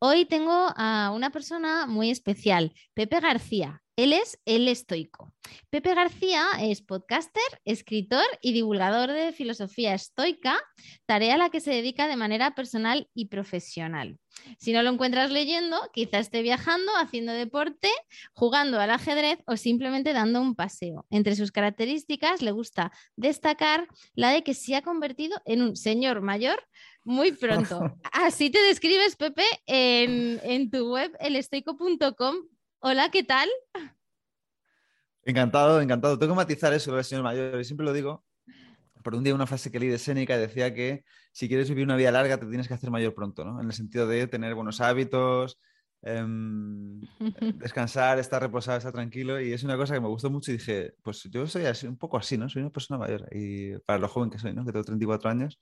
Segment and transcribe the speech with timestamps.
[0.00, 3.80] Hoy tengo a una persona muy especial, Pepe García.
[3.96, 5.32] Él es el estoico.
[5.70, 10.60] Pepe García es podcaster, escritor y divulgador de filosofía estoica,
[11.06, 14.18] tarea a la que se dedica de manera personal y profesional.
[14.58, 17.88] Si no lo encuentras leyendo, quizá esté viajando, haciendo deporte,
[18.32, 21.06] jugando al ajedrez o simplemente dando un paseo.
[21.10, 26.20] Entre sus características le gusta destacar la de que se ha convertido en un señor
[26.20, 26.62] mayor
[27.04, 27.96] muy pronto.
[28.12, 32.36] Así te describes, Pepe, en, en tu web elestoico.com.
[32.80, 33.48] Hola, ¿qué tal?
[35.22, 36.18] Encantado, encantado.
[36.18, 37.60] Tengo que matizar eso, el señor mayor.
[37.60, 38.24] Y siempre lo digo.
[39.02, 41.96] Por un día una frase que leí de Séneca decía que si quieres vivir una
[41.96, 43.60] vida larga te tienes que hacer mayor pronto, ¿no?
[43.60, 45.58] En el sentido de tener buenos hábitos,
[46.04, 47.00] em,
[47.58, 49.40] descansar, estar reposado, estar tranquilo.
[49.40, 51.96] Y es una cosa que me gustó mucho y dije, pues yo soy así, un
[51.96, 52.48] poco así, ¿no?
[52.48, 53.26] Soy una persona mayor.
[53.32, 54.64] Y para lo joven que soy, ¿no?
[54.64, 55.58] Que tengo 34 años.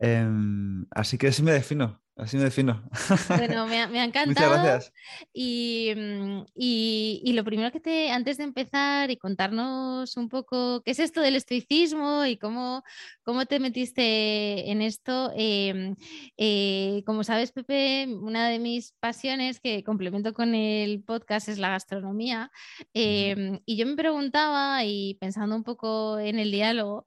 [0.00, 2.00] Em, así que así me defino.
[2.18, 2.82] Así me defino.
[3.28, 4.50] Bueno, me ha, me ha encantado.
[4.50, 4.92] Muchas gracias.
[5.32, 10.82] Y, mm, y, y, lo primero que te, antes de empezar y contarnos un poco
[10.82, 12.82] qué es esto del estoicismo y cómo,
[13.22, 15.94] cómo te metiste en esto, eh,
[16.36, 21.68] eh, como sabes, Pepe, una de mis pasiones que complemento con el podcast es la
[21.68, 22.50] gastronomía.
[22.94, 27.04] Eh, y yo me preguntaba, y pensando un poco en el diálogo,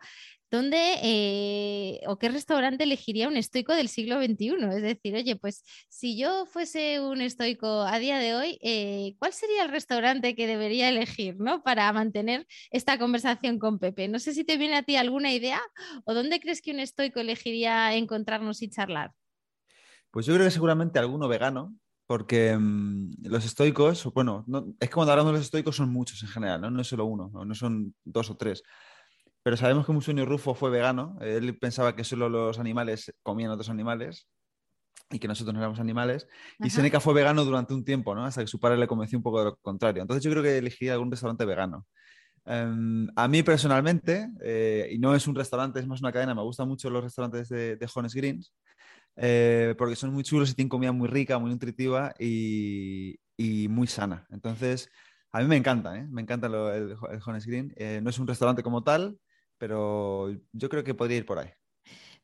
[0.52, 4.75] ¿dónde eh, o qué restaurante elegiría un estoico del siglo XXI?
[4.75, 9.31] Es decir, oye, pues si yo fuese un estoico a día de hoy, eh, ¿cuál
[9.31, 11.63] sería el restaurante que debería elegir ¿no?
[11.63, 14.09] para mantener esta conversación con Pepe?
[14.09, 15.62] No sé si te viene a ti alguna idea
[16.03, 19.13] o dónde crees que un estoico elegiría encontrarnos y charlar.
[20.12, 21.73] Pues yo creo que seguramente alguno vegano,
[22.06, 26.22] porque mmm, los estoicos, bueno, no, es que cuando hablamos de los estoicos son muchos
[26.23, 28.63] en general, no, no es solo uno, no, no son dos o tres
[29.44, 31.18] pero sabemos que Mussolini Rufo fue vegano.
[31.22, 34.28] Él pensaba que solo los animales comían otros animales
[35.09, 36.28] y que nosotros no éramos animales.
[36.29, 36.68] Ajá.
[36.68, 38.24] Y Seneca fue vegano durante un tiempo, ¿no?
[38.25, 40.01] Hasta que su padre le convenció un poco de lo contrario.
[40.01, 41.85] Entonces yo creo que elegiría algún restaurante vegano.
[42.44, 46.41] Um, a mí personalmente, eh, y no es un restaurante, es más una cadena, me
[46.41, 48.51] gustan mucho los restaurantes de, de Jones Greens,
[49.16, 53.85] eh, porque son muy chulos y tienen comida muy rica, muy nutritiva y, y muy
[53.85, 54.25] sana.
[54.31, 54.90] Entonces,
[55.31, 56.07] a mí me encanta, ¿eh?
[56.09, 57.75] me encanta lo, el, el Jones Green.
[58.03, 59.18] No es un restaurante como tal,
[59.61, 61.51] pero yo creo que podría ir por ahí.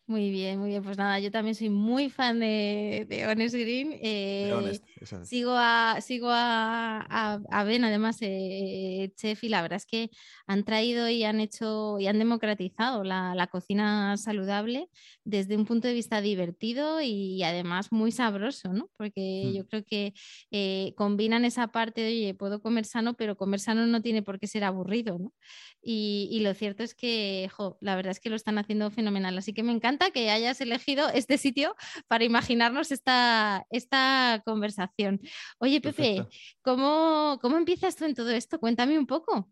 [0.10, 0.84] Muy bien, muy bien.
[0.84, 4.00] Pues nada, yo también soy muy fan de, de Honest Green.
[4.02, 4.86] Eh, Honest,
[5.24, 10.10] sigo a, sigo a, a, a Ben, además, eh, chef, y la verdad es que
[10.46, 14.90] han traído y han hecho y han democratizado la, la, cocina saludable
[15.26, 18.90] desde un punto de vista divertido y además muy sabroso, ¿no?
[18.96, 19.58] Porque mm.
[19.58, 20.14] yo creo que
[20.52, 24.40] eh, combinan esa parte de, oye, puedo comer sano, pero comer sano no tiene por
[24.40, 25.34] qué ser aburrido, ¿no?
[25.82, 29.38] Y, y lo cierto es que, jo, la verdad es que lo están haciendo fenomenal.
[29.38, 31.76] Así que me encanta que hayas elegido este sitio
[32.08, 35.20] para imaginarnos esta, esta conversación.
[35.60, 36.26] Oye, Pepe,
[36.62, 38.60] ¿cómo, ¿cómo empiezas tú en todo esto?
[38.60, 39.50] Cuéntame un poco.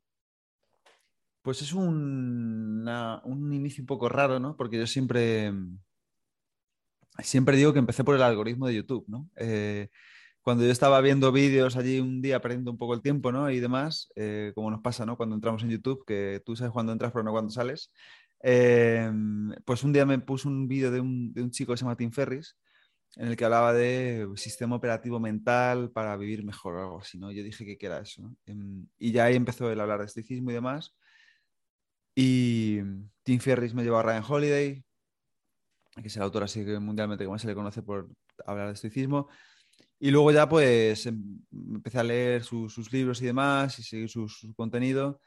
[1.42, 4.56] Pues es un, una, un inicio un poco raro, ¿no?
[4.58, 5.52] Porque yo siempre,
[7.20, 9.30] siempre digo que empecé por el algoritmo de YouTube, ¿no?
[9.36, 9.90] Eh,
[10.46, 13.50] cuando yo estaba viendo vídeos allí un día perdiendo un poco el tiempo, ¿no?
[13.50, 15.18] Y demás, eh, como nos pasa, ¿no?
[15.18, 17.92] Cuando entramos en YouTube, que tú sabes cuándo entras, pero no cuándo sales.
[18.48, 19.12] Eh,
[19.66, 21.98] pues un día me puse un vídeo de un, de un, chico que se llama
[21.98, 22.56] Tim Ferris,
[23.16, 27.32] en el que hablaba de sistema operativo mental para vivir mejor o algo así, ¿no?
[27.32, 28.38] Yo dije que, que era eso, ¿no?
[29.00, 30.96] Y ya ahí empezó el hablar de estoicismo y demás.
[32.14, 32.82] Y
[33.24, 34.86] Tim Ferris me llevó a Ryan Holiday,
[35.96, 38.10] que es el autor así que mundialmente que más se le conoce por
[38.46, 39.28] hablar de estoicismo.
[40.00, 44.08] Y luego ya pues em, empecé a leer su, sus libros y demás y seguir
[44.08, 45.20] su, su contenido.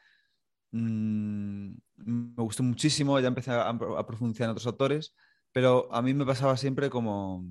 [0.71, 5.15] Mm, me gustó muchísimo, ya empecé a, a, profundizar en otros autores,
[5.51, 7.45] pero a mí me pasaba siempre como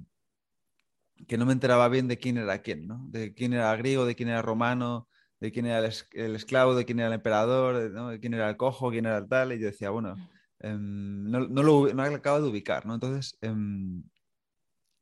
[1.26, 3.04] que no me enteraba bien de quién era quién, ¿no?
[3.08, 5.08] De quién era griego, de quién era romano,
[5.40, 8.08] de quién era el, es el esclavo, de quién era el emperador, ¿no?
[8.10, 10.14] de quién era el cojo, quién era el tal, y yo decía, bueno,
[10.60, 12.94] eh, no, no, lo no acabo de ubicar, ¿no?
[12.94, 13.54] Entonces eh,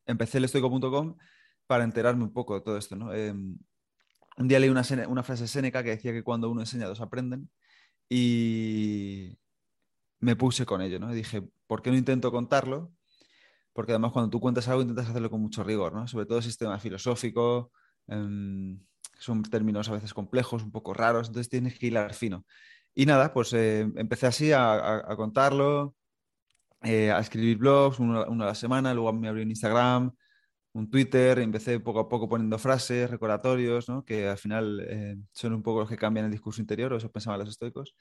[0.07, 1.17] empecé el estoico.com
[1.67, 3.13] para enterarme un poco de todo esto, ¿no?
[3.15, 3.33] Eh,
[4.39, 7.51] un día leí una, una frase Séneca que decía que cuando uno enseña, dos aprenden,
[8.09, 9.39] y
[10.21, 11.13] me puse con ello, ¿no?
[11.13, 12.93] Dije, ¿por qué no intento contarlo?
[13.73, 16.09] Porque además cuando tú cuentas algo intentas hacerlo con mucho rigor, ¿no?
[16.09, 17.71] Sobre todo sistema filosófico,
[18.09, 18.81] Em,
[19.19, 22.45] son términos a veces complejos, un poco raros, entonces tienes que hilar fino.
[22.95, 25.95] Y nada, pues eh, empecé así a, contarlo,
[26.83, 30.13] eh, a escribir blogs, uno, a la semana, luego me abrí un Instagram,
[30.77, 34.05] un Twitter, empecé poco a poco poniendo frases, recordatorios, ¿no?
[34.05, 37.11] que al final eh, son un poco los que cambian el discurso interior, o eso
[37.11, 37.97] pensaban los estoicos.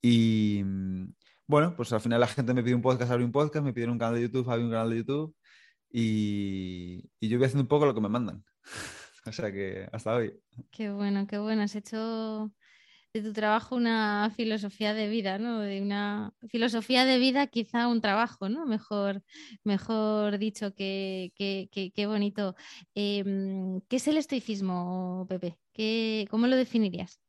[0.00, 1.12] Y mm,
[1.46, 3.94] bueno, pues al final la gente me pide un podcast, abrí un podcast, me pidieron
[3.94, 5.34] un canal de YouTube, abrí un canal de YouTube,
[5.90, 8.44] y, y yo voy haciendo un poco lo que me mandan.
[9.26, 10.32] o sea que hasta hoy.
[10.70, 11.62] Qué bueno, qué bueno.
[11.62, 12.52] Has hecho
[13.12, 15.60] de tu trabajo una filosofía de vida, ¿no?
[15.60, 18.66] De una filosofía de vida, quizá un trabajo, ¿no?
[18.66, 19.22] Mejor,
[19.64, 22.54] mejor dicho, qué que, bonito.
[22.94, 25.58] Em, ¿Qué es el estoicismo, Pepe?
[25.72, 27.20] ¿Qué, ¿Cómo lo definirías?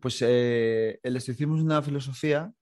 [0.00, 2.52] Pues eh, el estoicismo es una filosofía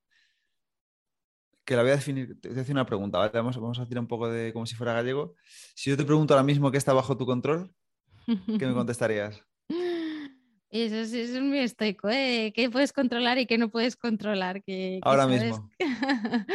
[1.65, 3.31] que la voy a definir, te voy a hacer una pregunta, ¿vale?
[3.35, 5.35] Vamos, vamos a hacer un poco de como si fuera gallego.
[5.75, 7.73] Si yo te pregunto ahora mismo qué está bajo tu control,
[8.59, 9.50] ¿qué me contestarías?
[10.71, 12.53] Eso, es muy estoico, ¿eh?
[12.55, 14.63] ¿Qué puedes controlar y qué no puedes controlar?
[15.03, 15.69] ahora mismo.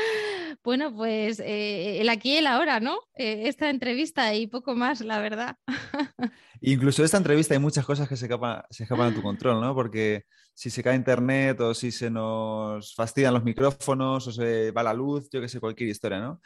[0.64, 2.98] bueno, pues eh, el aquí y el ahora, ¿no?
[3.16, 5.58] Eh, esta entrevista y poco más, la verdad.
[6.62, 9.76] Incluso esta entrevista hay muchas cosas que se escapan, se escapan de tu control, ¿no?
[9.76, 10.24] Porque
[10.54, 14.94] si se cae internet o si se nos fastidian los micrófonos o se va la
[14.94, 16.42] luz, yo que sé, cualquier historia, ¿no?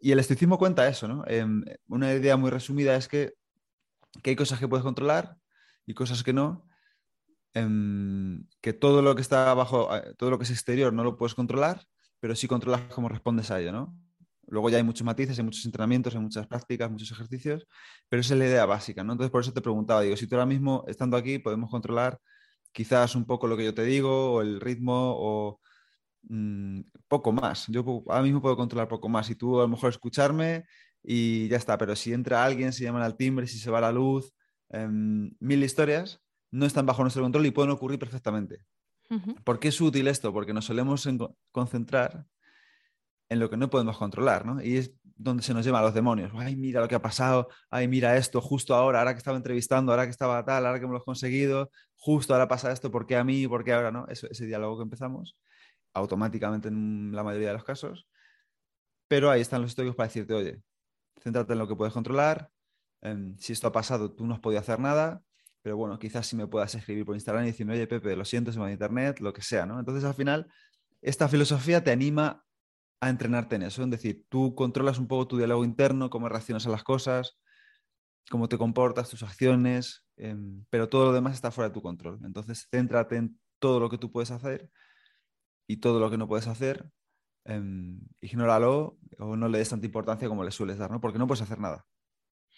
[0.00, 1.24] Y el estoicismo cuenta eso, ¿no?
[1.26, 3.34] Em, una idea muy resumida es que,
[4.22, 5.36] que hay cosas que puedes controlar
[5.86, 6.64] y cosas que no
[7.54, 11.34] que todo lo que está abajo, eh, todo lo que es exterior no lo puedes
[11.34, 11.84] controlar,
[12.18, 13.96] pero sí controlas cómo respondes a ello, ¿no?
[14.48, 17.66] Luego ya hay muchos matices, hay muchos entrenamientos, hay muchas prácticas, muchos ejercicios,
[18.08, 19.12] pero esa es la idea básica, ¿no?
[19.12, 22.18] Entonces por eso te preguntaba, digo, si tú ahora mismo, estando aquí, podemos controlar
[22.72, 25.60] quizás un poco lo que yo te digo, o el ritmo, o
[26.28, 27.66] mm, poco más.
[27.68, 30.64] Yo ahora mismo puedo controlar poco más, y tú a lo mejor escucharme
[31.02, 33.92] y ya está, pero si entra alguien, si llaman al timbre, si se va la
[33.92, 34.32] luz,
[34.70, 36.23] em, mil historias,
[36.54, 38.64] no están bajo nuestro control y pueden ocurrir perfectamente.
[39.44, 40.32] ¿Por qué es útil esto?
[40.32, 41.06] Porque nos solemos
[41.50, 42.26] concentrar
[43.28, 44.62] en lo que no podemos controlar, ¿no?
[44.62, 46.32] Y es donde se nos llevan los demonios.
[46.36, 49.92] Ay, mira lo que ha pasado, ay, mira esto, justo ahora, ahora que estaba entrevistando,
[49.92, 53.06] ahora que estaba tal, ahora que me lo he conseguido, justo ahora pasa esto, ¿por
[53.06, 53.48] qué a mí?
[53.48, 54.06] ¿Por qué ahora no?
[54.08, 55.36] ese diálogo que empezamos,
[55.92, 58.06] automáticamente en la mayoría de los casos.
[59.08, 60.62] Pero ahí están los estudios para decirte, oye,
[61.20, 62.50] céntrate en lo que puedes controlar,
[63.38, 65.22] si esto ha pasado, tú no has podido hacer nada,
[65.64, 68.52] pero bueno, quizás si me puedas escribir por Instagram y decirme, oye Pepe, lo siento,
[68.52, 69.78] se me va a internet, lo que sea, ¿no?
[69.78, 70.46] Entonces al final,
[71.00, 72.44] esta filosofía te anima
[73.00, 76.66] a entrenarte en eso, es decir, tú controlas un poco tu diálogo interno, cómo reaccionas
[76.66, 77.38] a las cosas,
[78.28, 82.20] cómo te comportas, tus acciones, em, pero todo lo demás está fuera de tu control.
[82.26, 84.68] Entonces, céntrate en todo lo que tú puedes hacer
[85.66, 86.90] y todo lo que no puedes hacer,
[87.46, 87.62] eh,
[88.20, 91.00] ignóralo o no le des tanta importancia como le sueles dar, ¿no?
[91.00, 91.86] Porque no puedes hacer nada.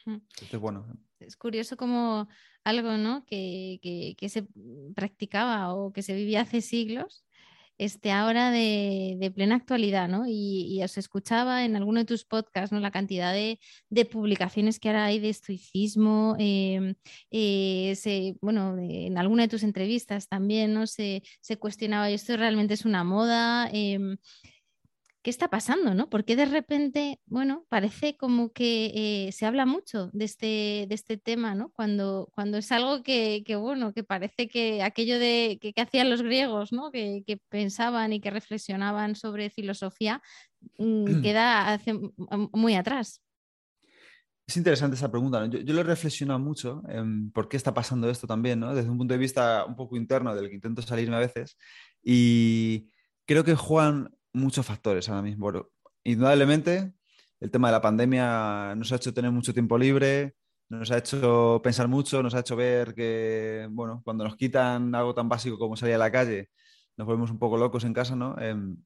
[0.07, 0.89] Entonces, bueno.
[1.21, 2.29] Es curioso como
[2.65, 3.25] algo ¿no?
[3.27, 4.47] que, se
[4.95, 7.25] practicaba o que se vivía hace siglos,
[7.79, 10.25] este, ahora de, plena actualidad, ¿no?
[10.27, 12.81] Y, os escuchaba en alguno de tus podcasts, ¿no?
[12.81, 13.59] La cantidad de,
[14.07, 16.95] publicaciones que ahora hay de estoicismo, em,
[17.31, 20.87] eh, bueno, en alguna de tus entrevistas también, ¿no?
[20.87, 23.69] Se, se cuestionaba, ¿esto realmente es una moda?
[23.73, 24.17] Em,
[25.27, 25.93] ¿qué está pasando?
[25.93, 26.09] ¿no?
[26.09, 31.17] Porque de repente, bueno, parece como que eh, se habla mucho de este, de este
[31.17, 31.71] tema, ¿no?
[31.71, 36.71] Cuando, cuando es algo que, bueno, que parece que aquello de que, hacían los griegos,
[36.71, 36.93] ¿no?
[36.93, 40.23] Que, pensaban y que reflexionaban sobre filosofía,
[40.79, 41.81] mm, queda
[42.53, 43.21] muy atrás.
[44.47, 45.45] Es interesante esa pregunta.
[45.47, 48.77] Yo, yo, lo he reflexionado mucho en por qué está pasando esto también, ¿no?
[48.77, 51.59] desde un punto de vista un poco interno del que intento salirme a veces.
[52.01, 52.91] Y
[53.25, 55.51] creo que Juan muchos factores ahora mismo.
[56.05, 56.93] indudablemente,
[57.41, 60.35] el tema de la pandemia nos ha hecho tener mucho tiempo libre,
[60.69, 65.15] nos ha hecho pensar mucho, nos ha hecho ver que, bueno, cuando nos quitan algo
[65.15, 66.51] tan básico como salir a la calle,
[66.97, 68.37] nos volvemos un poco locos en casa, ¿no?
[68.39, 68.77] Em,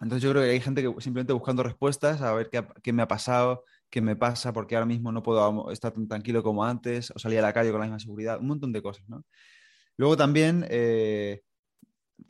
[0.00, 3.02] entonces yo creo que hay gente que simplemente buscando respuestas a ver qué, qué me
[3.02, 7.10] ha pasado, qué me pasa, porque ahora mismo no puedo estar tan tranquilo como antes,
[7.14, 9.24] o salir a la calle con la misma seguridad, un montón de cosas, ¿no?
[9.96, 11.42] Luego también eh,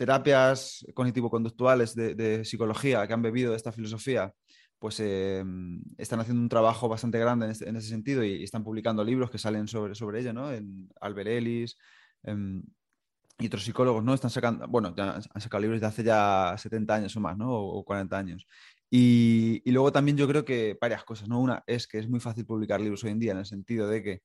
[0.01, 4.33] terapias cognitivo-conductuales de, psicología que han bebido de esta filosofía,
[4.79, 5.45] pues eh,
[5.99, 9.69] están haciendo un trabajo bastante grande en, ese sentido y, están publicando libros que salen
[9.69, 10.51] sobre, sobre ello, ¿no?
[10.53, 11.77] En Albert Ellis
[12.23, 12.63] em,
[13.39, 14.15] y otros psicólogos, ¿no?
[14.15, 17.53] Están sacando, bueno, ya han sacado libros de hace ya 70 años o más, ¿no?
[17.53, 18.47] O, 40 años.
[18.89, 21.41] Y, y, luego también yo creo que varias cosas, ¿no?
[21.41, 24.03] Una es que es muy fácil publicar libros hoy en día en el sentido de
[24.03, 24.23] que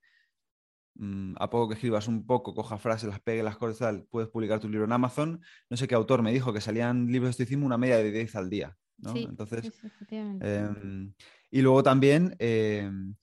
[1.38, 4.60] a poco que escribas un poco, coja frases, las pegue, las cortes, tal, puedes publicar
[4.60, 5.42] tu libro en Amazon.
[5.70, 8.36] No sé qué autor me dijo que salían libros de estoicismo una media de 10
[8.36, 8.78] al día.
[9.14, 9.72] Entonces,
[10.10, 11.14] em,
[11.52, 13.16] y luego también em,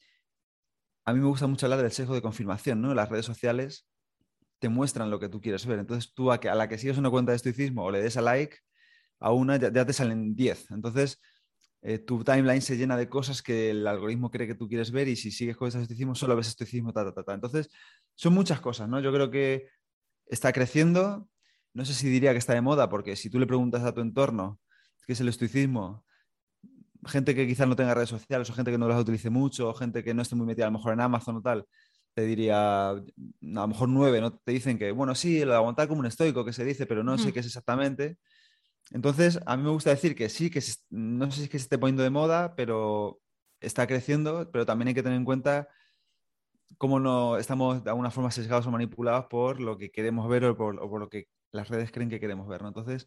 [1.04, 2.94] a mí me gusta mucho hablar del sesgo de confirmación, ¿no?
[2.94, 3.88] Las redes sociales
[4.58, 5.78] te muestran lo que tú quieres ver.
[5.78, 8.16] Entonces tú a, que, a la que sigues una cuenta de estoicismo o le des
[8.16, 8.58] a like,
[9.18, 10.70] a una ya, te salen 10.
[10.70, 11.20] Entonces
[11.82, 15.08] eh, tu timeline se llena de cosas que el algoritmo cree que tú quieres ver
[15.08, 17.70] y si sigues con ese estoicismo solo ves estoicismo, ta, ta, ta, Entonces
[18.14, 19.00] son muchas cosas, ¿no?
[19.00, 19.68] Yo creo que
[20.26, 21.28] está creciendo.
[21.74, 24.00] No sé si diría que está de moda, porque si tú le preguntas a tu
[24.00, 24.60] entorno
[25.06, 26.04] qué es el estoicismo,
[27.04, 29.74] gente que quizás no tenga redes sociales o gente que no las utilice mucho o
[29.74, 31.66] gente que no esté muy metida a lo mejor en Amazon o tal,
[32.14, 33.02] te diría, a
[33.40, 34.34] lo mejor nueve, ¿no?
[34.38, 37.02] Te dicen que, bueno, sí, lo de aguantar como un estoico que se dice, pero
[37.02, 38.18] no sé qué es exactamente.
[38.90, 41.64] Entonces, a mí me gusta decir que sí, que no sé si es que se
[41.64, 43.20] esté poniendo de moda, pero
[43.60, 45.68] está creciendo, pero también hay que tener en cuenta
[46.78, 50.56] cómo no estamos de alguna forma sesgados o manipulados por lo que queremos ver o
[50.56, 52.62] por, lo que las redes creen que queremos ver.
[52.62, 52.68] ¿no?
[52.68, 53.06] Entonces,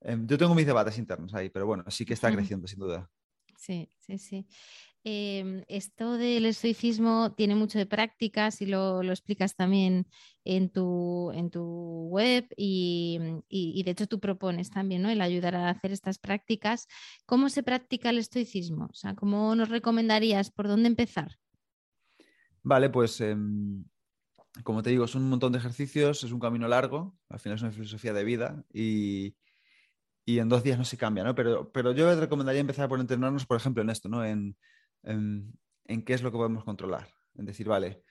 [0.00, 3.10] em, yo tengo mis debates internos ahí, pero bueno, sí que está creciendo, sin duda.
[3.56, 4.46] Sí, sí, sí.
[5.06, 10.06] Em, esto del estoicismo tiene mucho de prácticas y lo, explicas también
[10.44, 13.18] en tu, en tu web y,
[13.84, 15.10] de hecho tú propones también ¿no?
[15.10, 16.88] el ayudar a hacer estas prácticas.
[17.26, 18.86] ¿Cómo se practica el estoicismo?
[18.86, 21.36] O sea, ¿cómo nos recomendarías por dónde empezar?
[22.62, 23.84] Vale, pues em,
[24.62, 27.62] como te digo, son un montón de ejercicios, es un camino largo, al final es
[27.62, 29.36] una filosofía de vida y,
[30.24, 31.34] y en dos días no se cambia, ¿no?
[31.34, 34.24] Pero, pero yo recomendaría empezar por entrenarnos, por ejemplo, en esto, ¿no?
[35.04, 37.08] En, qué es lo que podemos controlar.
[37.36, 38.02] En decir, vale,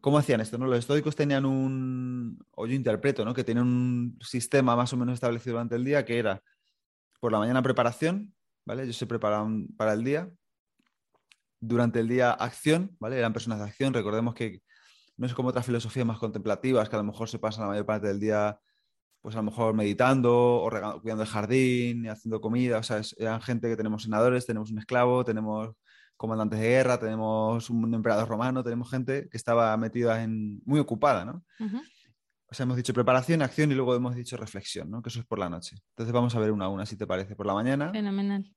[0.00, 0.58] ¿cómo hacían esto?
[0.58, 0.66] No?
[0.66, 3.34] Los estoicos tenían un, o yo interpreto, ¿no?
[3.34, 6.42] que tenían un sistema más o menos establecido durante el día que era
[7.20, 8.84] por la mañana preparación, ¿vale?
[8.84, 10.30] Ellos se preparaban para el día.
[11.58, 13.18] Durante el día acción, ¿vale?
[13.18, 13.94] Eran personas de acción.
[13.94, 14.62] Recordemos que
[15.16, 17.86] no es como otras filosofías más contemplativas que a lo mejor se pasan la mayor
[17.86, 18.60] parte del día
[19.26, 20.70] pues a lo mejor meditando o
[21.00, 22.78] cuidando el jardín y haciendo comida.
[22.78, 25.74] O sea, eran gente que tenemos senadores, tenemos un esclavo, tenemos
[26.16, 31.24] comandantes de guerra, tenemos un emperador romano, tenemos gente que estaba metida en muy ocupada,
[31.24, 31.44] ¿no?
[32.48, 35.02] O sea, hemos dicho preparación, acción y luego hemos dicho reflexión, ¿no?
[35.02, 35.76] Que eso es por la noche.
[35.90, 37.34] Entonces vamos a ver una a una, si te parece.
[37.34, 37.90] Por la mañana.
[37.90, 38.54] Fenomenal.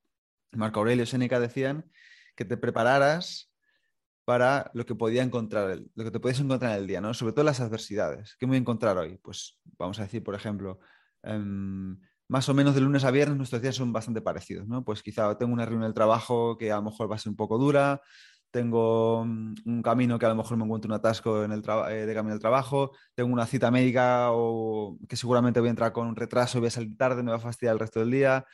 [0.51, 1.89] Marco Aurelio y Séneca decían
[2.36, 3.51] que te prepararas
[4.25, 7.13] para lo que podía encontrar, lo que te podías encontrar en el día, ¿no?
[7.16, 8.36] Sobre todo las adversidades.
[8.39, 9.18] ¿Qué me voy a encontrar hoy?
[9.18, 10.80] Pues vamos a decir, por ejemplo,
[11.24, 14.83] em, más o menos de lunes a viernes nuestros días son bastante parecidos, ¿no?
[14.83, 17.36] Pues quizá tengo una reunión del trabajo que a lo mejor va a ser un
[17.36, 18.01] poco dura,
[18.51, 22.05] tengo mm, un camino que a lo mejor me encuentro un atasco en el eh,
[22.05, 26.07] de camino al trabajo, tengo una cita médica o que seguramente voy a entrar con
[26.07, 28.45] un retraso, voy a salir tarde, me va a fastidiar el resto del día,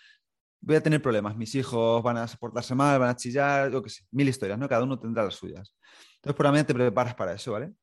[0.62, 3.90] voy a tener problemas, mis hijos van a soportarse mal, van a chillar, yo qué
[3.90, 4.70] sé, mil historias, ¿no?
[4.70, 5.76] Cada uno tendrá las suyas.
[6.16, 7.74] Entonces, por la mente te preparas para eso, ¿vale?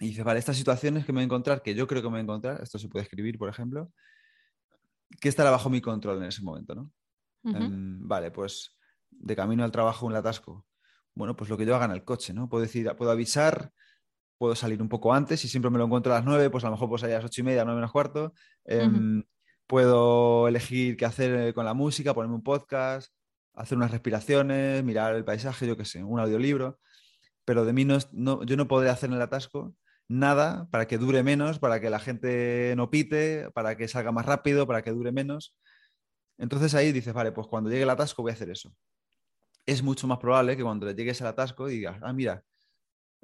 [0.00, 2.12] Y dices, vale, estas situaciones que me voy a encontrar, que yo creo que me
[2.12, 3.90] voy a encontrar, esto se puede escribir, por ejemplo,
[5.20, 6.92] ¿qué estará bajo mi control en ese momento, ¿no?
[7.44, 8.76] Em, vale, pues
[9.10, 10.66] de camino al trabajo un atasco.
[11.14, 12.48] Bueno, pues lo que yo haga en el coche, ¿no?
[12.48, 13.72] Puedo decir, puedo avisar,
[14.36, 16.68] puedo salir un poco antes, si siempre me lo encuentro a las nueve, pues a
[16.68, 18.32] lo mejor salir a las ocho y media, nueve menos cuarto.
[18.64, 19.24] Em,
[19.66, 23.12] puedo elegir qué hacer eh, con la música, ponerme un podcast,
[23.54, 26.78] hacer unas respiraciones, mirar el paisaje, yo qué sé, un audiolibro.
[27.44, 27.98] Pero de mí no,
[28.44, 29.74] yo no podré hacer en el atasco
[30.08, 34.26] nada para que dure menos, para que la gente no pite, para que salga más
[34.26, 35.54] rápido, para que dure menos.
[36.38, 38.72] Entonces ahí dices, vale, pues cuando llegue el atasco voy a hacer eso.
[39.66, 42.42] Es mucho más probable que cuando le llegues el atasco digas, ah, mira,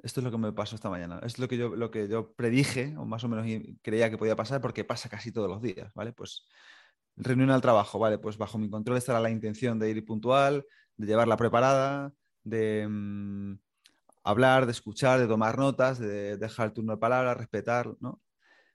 [0.03, 2.07] esto es lo que me pasó esta mañana, esto es lo que yo, lo que
[2.07, 3.47] yo predije, o más o menos
[3.81, 6.13] creía que podía pasar, porque pasa casi todos los días, ¿vale?
[6.13, 6.45] Pues
[7.15, 8.19] reunión al trabajo, ¿vale?
[8.19, 10.65] Pues bajo mi control estará la intención de ir puntual,
[10.97, 12.13] de llevarla preparada,
[12.43, 12.87] de...
[12.87, 13.64] Mm,
[14.25, 18.19] hablar, de escuchar, de tomar notas, de dejar el turno de palabra, respetar, ¿no?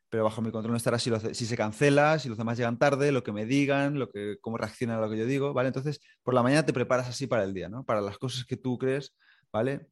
[0.09, 3.13] Pero bajo mi control no estará si, si, se cancela, si los demás llegan tarde,
[3.13, 5.69] lo que me digan, lo que, cómo reaccionan a lo que yo digo, ¿vale?
[5.69, 7.85] Entonces, por la mañana te preparas así para el día, ¿no?
[7.85, 9.15] Para las cosas que tú crees,
[9.53, 9.89] ¿vale?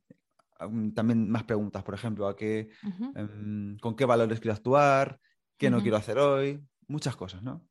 [0.95, 2.71] También más preguntas, por ejemplo, a qué,
[3.17, 5.21] em, con qué valores quiero actuar,
[5.57, 7.67] qué no quiero hacer hoy, muchas cosas, ¿no?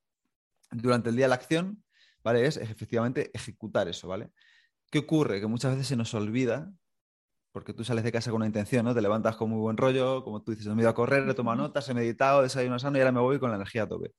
[0.72, 1.84] Durante el día la acción,
[2.22, 2.46] ¿vale?
[2.46, 4.32] Es efectivamente ejecutar eso, ¿vale?
[4.92, 5.40] ¿Qué ocurre?
[5.40, 6.72] Que muchas veces se nos olvida
[7.58, 8.94] porque tú sales de casa con una intención, ¿no?
[8.94, 11.34] Te levantas con muy buen rollo, como tú dices, me he ido a correr, he
[11.34, 14.14] tomado notas, he meditado, desayuno sano y ahora me voy con la energía a tope.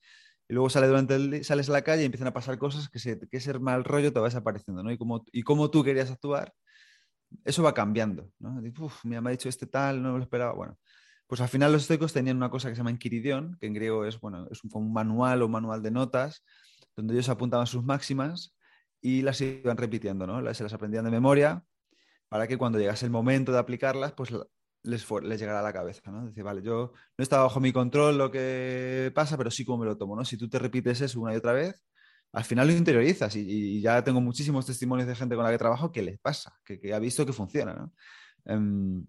[0.48, 2.98] Y luego sales, durante el, sales a la calle y empiezan a pasar cosas que,
[2.98, 4.90] se, que ese mal rollo te va desapareciendo, ¿no?
[4.90, 6.52] Y como, y como tú querías actuar,
[7.44, 8.60] eso va cambiando, ¿no?
[8.80, 10.52] Uf, me ha dicho este tal, no me lo esperaba.
[10.54, 10.76] Bueno,
[11.28, 14.04] pues al final los estoicos tenían una cosa que se llama Inquiridión, que en griego
[14.04, 16.42] es, bueno, es un, un manual o un manual de notas,
[16.96, 18.56] donde ellos apuntaban sus máximas
[19.00, 20.54] y las iban repitiendo, ¿no?
[20.54, 21.64] Se las aprendían de memoria
[22.28, 24.32] para que cuando llegase el momento de aplicarlas, pues
[24.82, 26.26] les, les llegara a la cabeza, ¿no?
[26.26, 29.86] Decir, vale, yo no está bajo mi control lo que pasa, pero sí como me
[29.86, 30.24] lo tomo, ¿no?
[30.24, 31.82] Si tú te repites eso una y otra vez,
[32.32, 35.90] al final lo interiorizas y, ya tengo muchísimos testimonios de gente con la que trabajo
[35.92, 37.92] que les pasa, que, ha visto que funciona, ¿no?
[38.44, 39.06] Em,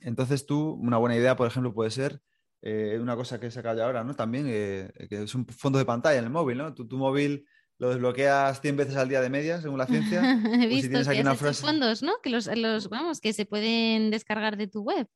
[0.00, 2.20] entonces tú, una buena idea, por ejemplo, puede ser
[2.62, 4.14] eh, una cosa que he sacado ahora, ¿no?
[4.14, 6.74] También, eh, que es un fondo de pantalla en el móvil, ¿no?
[6.74, 7.46] Tu, tu móvil
[7.78, 10.20] lo desbloqueas 100 veces al día de media, según la ciencia.
[10.22, 11.62] He pues visto si que hecho frase...
[11.62, 12.14] fondos, ¿no?
[12.22, 15.06] Que los, los, vamos, que se pueden descargar de tu web.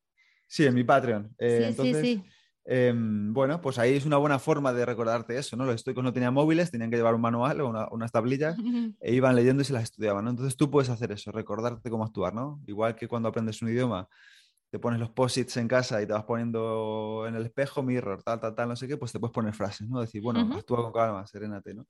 [0.47, 1.33] Sí, en mi Patreon.
[1.37, 2.29] Eh, sí, entonces, sí, sí.
[2.65, 5.65] em, bueno, pues ahí es una buena forma de recordarte eso, ¿no?
[5.65, 8.55] Los estoicos no tenían móviles, tenían que llevar un manual o una- unas tablillas
[8.99, 10.31] e iban leyendo y se las estudiaban, ¿no?
[10.31, 12.61] Entonces tú puedes hacer eso, recordarte cómo actuar, ¿no?
[12.67, 14.07] Igual que cuando aprendes un idioma,
[14.69, 18.39] te pones los posits en casa y te vas poniendo en el espejo, mirror, tal,
[18.39, 19.99] tal, tal, no sé qué, pues te puedes poner frases, ¿no?
[20.01, 21.85] Decir, bueno, actúa con calma, serénate, ¿no?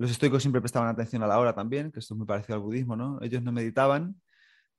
[0.00, 2.62] Los estoicos siempre prestaban atención a la hora también, que esto es muy parecido al
[2.62, 3.18] budismo, ¿no?
[3.20, 4.18] Ellos no meditaban,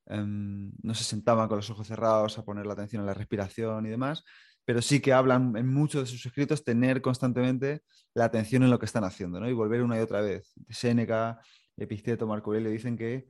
[0.07, 3.85] em, no se sentaban con los ojos cerrados a poner la atención en la respiración
[3.85, 4.23] y demás,
[4.65, 7.83] pero sí que hablan en muchos de sus escritos tener constantemente
[8.15, 9.47] la atención en lo que están haciendo, ¿no?
[9.47, 10.53] Y volver una y otra vez.
[10.69, 11.39] Séneca,
[11.77, 13.27] Epicteto, Marco Aurelio dicen que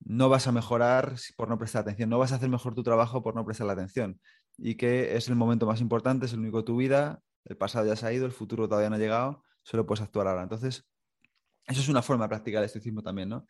[0.00, 3.22] no vas a mejorar por no prestar atención, no vas a hacer mejor tu trabajo
[3.22, 4.20] por no prestar la atención
[4.58, 7.86] y que es el momento más importante, es el único de tu vida, el pasado
[7.86, 10.42] ya se ha ido, el futuro todavía no ha llegado, solo puedes actuar ahora.
[10.42, 10.84] Entonces,
[11.66, 13.46] eso es una forma de practicar el estoicismo también, ¿no?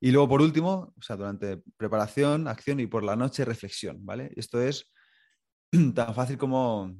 [0.00, 4.32] Y luego, por último, o sea, durante preparación, acción y por la noche, reflexión, ¿vale?
[4.36, 4.90] Esto es
[5.94, 6.96] tan fácil como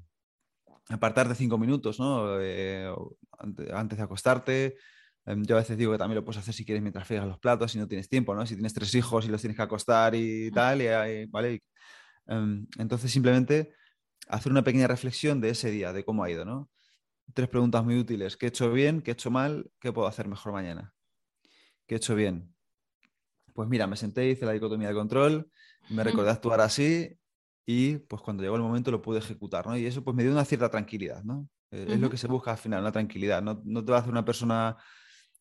[0.89, 2.41] apartarte cinco minutos, ¿no?
[2.41, 2.93] Eh,
[3.73, 4.77] antes de acostarte.
[5.25, 7.39] Em, Yo a veces digo que también lo puedes hacer si quieres mientras friegas los
[7.39, 8.47] platos, si no tienes tiempo, ¿no?
[8.47, 11.63] Si tienes tres hijos y los tienes que acostar y tal, y, ¿vale?
[12.27, 13.75] Em, entonces, simplemente
[14.29, 16.71] hacer una pequeña reflexión de ese día, de cómo ha ido, ¿no?
[17.35, 18.37] Tres preguntas muy útiles.
[18.37, 19.02] ¿Qué he hecho bien?
[19.02, 19.71] ¿Qué he hecho mal?
[19.78, 20.95] ¿Qué puedo hacer mejor mañana?
[21.87, 22.54] ¿Qué he hecho bien?
[23.52, 25.50] Pues mira, me senté, hice la dicotomía de control,
[25.88, 27.18] me recordé actuar así
[27.64, 29.76] y pues cuando llegó el momento lo pude ejecutar, ¿no?
[29.76, 31.49] Y eso pues me dio una cierta tranquilidad, ¿no?
[31.71, 33.42] Eh, Es lo que se busca al final, una tranquilidad.
[33.42, 34.76] No, no te va a hacer una persona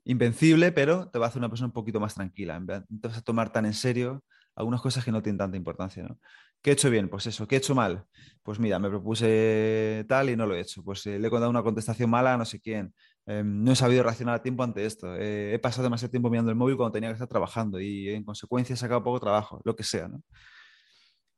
[0.05, 2.59] invencible, pero te va a hacer una persona un poquito más tranquila.
[2.59, 4.23] No te vas a tomar tan en serio
[4.55, 6.19] algunas cosas que no tienen tanta importancia, ¿no?
[6.61, 7.09] ¿Qué he hecho bien?
[7.09, 7.47] Pues eso.
[7.47, 8.05] ¿Qué he hecho mal?
[8.41, 10.83] Pues mira, me propuse tal y no lo he hecho.
[10.83, 12.93] Pues eh, le he dado una contestación mala a no sé quién.
[13.27, 15.15] Eh, no he sabido reaccionar a tiempo ante esto.
[15.15, 18.23] Eh, he pasado demasiado tiempo mirando el móvil cuando tenía que estar trabajando y en
[18.23, 20.23] consecuencia he sacado poco trabajo, lo que sea, ¿no?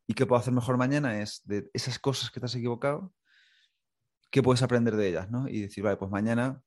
[0.07, 1.21] ¿Y qué puedo hacer mejor mañana?
[1.21, 3.13] Es de esas cosas que te has equivocado,
[4.29, 5.47] ¿qué puedes aprender de ellas, ¿no?
[5.49, 6.61] Y decir, vale, pues mañana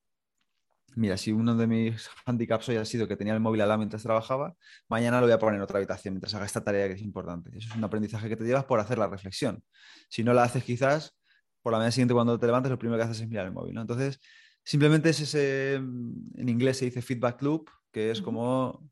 [0.96, 3.78] Mira, si uno de mis handicaps hoy ha sido que tenía el móvil al lado
[3.78, 4.54] mientras trabajaba,
[4.88, 7.50] mañana lo voy a poner en otra habitación mientras haga esta tarea que es importante.
[7.56, 9.62] Eso es un aprendizaje que te llevas por hacer la reflexión.
[10.08, 11.16] Si no la haces quizás,
[11.62, 13.74] por la mañana siguiente cuando te levantes, lo primero que haces es mirar el móvil.
[13.74, 13.82] ¿no?
[13.82, 14.20] Entonces,
[14.64, 18.88] simplemente es ese, en inglés se dice feedback loop, que es como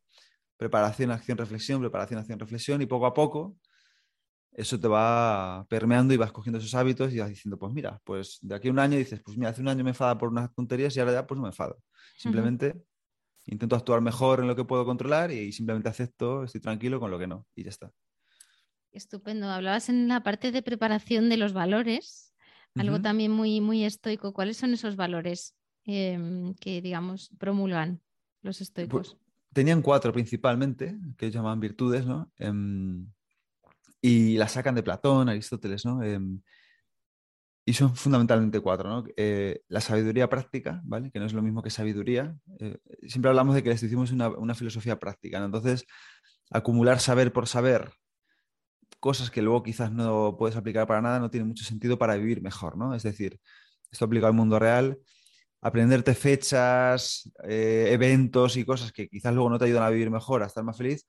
[0.57, 3.57] preparación, acción, reflexión, preparación, acción, reflexión, y poco a poco
[4.59, 8.39] eso te va permeando y vas cogiendo esos hábitos y vas diciendo, pues mira, pues
[8.43, 10.53] de aquí a un año dices, pues mira, hace un año me enfada por unas
[10.53, 11.79] tonterías y ahora ya pues no me enfado.
[12.17, 12.75] Simplemente
[13.47, 17.19] intento actuar mejor en lo que puedo controlar y simplemente acepto, estoy tranquilo con lo
[17.21, 17.93] que no y ya está.
[18.91, 19.49] Estupendo.
[19.49, 22.35] Hablabas en la parte de preparación de los valores,
[22.75, 24.33] algo también muy, muy estoico.
[24.33, 28.01] ¿Cuáles son esos valores em, que, digamos, promulgan
[28.43, 29.17] los Pues, estoicos?
[29.53, 32.33] tenían cuatro principalmente, que ellos llamaban virtudes, ¿no?
[32.39, 33.07] Em,
[34.01, 36.03] y las sacan de Platón, Aristóteles, ¿no?
[36.03, 36.41] Em,
[37.65, 39.05] y son fundamentalmente cuatro, ¿no?
[39.17, 41.11] Eh, la sabiduría práctica, ¿vale?
[41.11, 42.35] Que no es lo mismo que sabiduría.
[42.61, 45.45] Eh, siempre hablamos de que el estoicismo es una, una filosofía práctica.
[45.45, 45.85] Entonces,
[46.51, 47.93] acumular saber por saber
[49.01, 52.43] cosas que luego quizás no puedes aplicar para nada no tiene mucho sentido para vivir
[52.43, 52.95] mejor, ¿no?
[52.95, 53.39] Es decir,
[53.91, 54.99] esto aplica al mundo real,
[55.61, 60.43] aprenderte fechas, eh, eventos y cosas que quizás luego no te ayudan a vivir mejor,
[60.43, 61.07] a estar más feliz,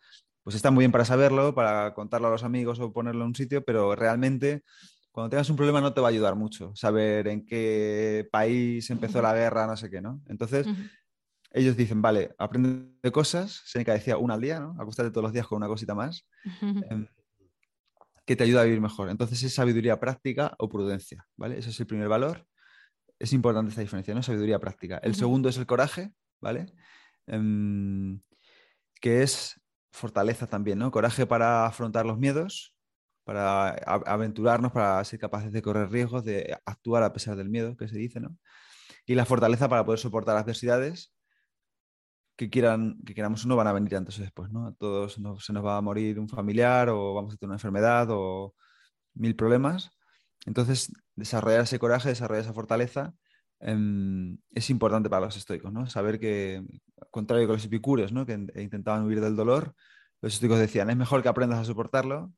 [0.49, 3.35] pues está muy bien para saberlo, para contarlo a los amigos o ponerlo en un
[3.35, 4.63] sitio, pero realmente
[5.11, 9.21] cuando tengas un problema no te va a ayudar mucho saber en qué país empezó
[9.21, 10.23] la guerra, no sé qué, ¿no?
[10.27, 10.65] Entonces,
[11.51, 14.75] ellos dicen, vale, aprende de cosas, Seneca decía una al día, ¿no?
[14.79, 16.25] Acostarte todos los días con una cosita más,
[16.63, 17.05] em,
[18.25, 19.11] que te ayuda a vivir mejor.
[19.11, 21.59] Entonces es sabiduría práctica o prudencia, ¿vale?
[21.59, 22.47] Ese es el primer valor.
[23.19, 24.23] Es importante esta diferencia, ¿no?
[24.23, 24.97] Sabiduría práctica.
[25.03, 26.73] El segundo es el coraje, ¿vale?
[27.27, 28.19] Em,
[28.99, 29.58] que es
[29.91, 30.91] fortaleza también, ¿no?
[30.91, 32.75] Coraje para afrontar los miedos,
[33.23, 37.87] para aventurarnos, para ser capaces de correr riesgos, de actuar a pesar del miedo, que
[37.87, 38.37] se dice, ¿no?
[39.05, 41.13] Y la fortaleza para poder soportar adversidades
[42.35, 44.67] que quieran, que queramos o no van a venir antes o después, ¿no?
[44.67, 47.55] A todos nos- se nos va a morir un familiar o vamos a tener una
[47.55, 48.55] enfermedad o
[49.13, 49.91] mil problemas.
[50.45, 53.13] Entonces, desarrollar ese coraje, desarrollar esa fortaleza
[53.59, 55.87] em, es importante para los estoicos, ¿no?
[55.87, 56.63] Saber que,
[57.11, 58.25] contrario que los epicúreos, ¿no?
[58.25, 59.75] Que in- intentaban huir del dolor,
[60.21, 62.33] los estoicos decían, es mejor que aprendas a soportarlo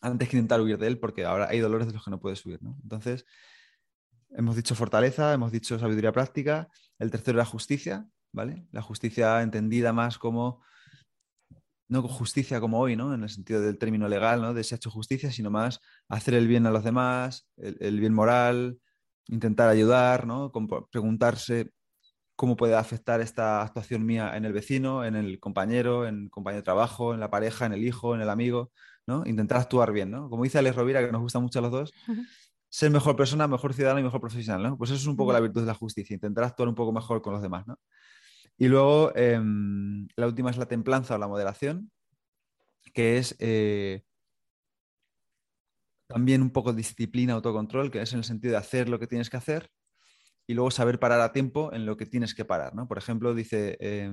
[0.00, 2.44] antes que intentar huir de él, porque ahora hay dolores de los que no puedes
[2.44, 2.78] huir, ¿no?
[2.82, 3.24] Entonces,
[4.30, 6.68] hemos dicho fortaleza, hemos dicho sabiduría práctica,
[6.98, 8.66] el tercero era justicia, ¿vale?
[8.72, 10.62] La justicia entendida más como
[11.88, 13.14] no justicia como hoy, ¿no?
[13.14, 14.54] En el sentido del término legal, ¿no?
[14.54, 18.12] De se ha hecho justicia, sino más hacer el bien a los demás, el, bien
[18.12, 18.78] moral,
[19.28, 20.52] intentar ayudar, ¿no?
[20.90, 21.70] preguntarse
[22.36, 26.60] cómo puede afectar esta actuación mía en el vecino, en el compañero, en el compañero
[26.60, 28.70] de trabajo, en la pareja, en el hijo, en el amigo,
[29.06, 29.22] ¿no?
[29.26, 30.28] Intentar actuar bien, ¿no?
[30.28, 31.92] Como dice Alex Rovira, que nos gusta mucho a los dos,
[32.68, 34.76] ser mejor persona, mejor ciudadano y mejor profesional, ¿no?
[34.76, 37.22] Pues eso es un poco la virtud de la justicia, intentar actuar un poco mejor
[37.22, 37.78] con los demás, ¿no?
[38.58, 41.90] Y luego, em, la última es la templanza o la moderación,
[42.92, 44.02] que es eh,
[46.06, 49.30] también un poco disciplina, autocontrol, que es en el sentido de hacer lo que tienes
[49.30, 49.70] que hacer
[50.48, 52.86] y luego saber parar a tiempo en lo que tienes que parar, ¿no?
[52.86, 54.12] Por ejemplo, dice eh,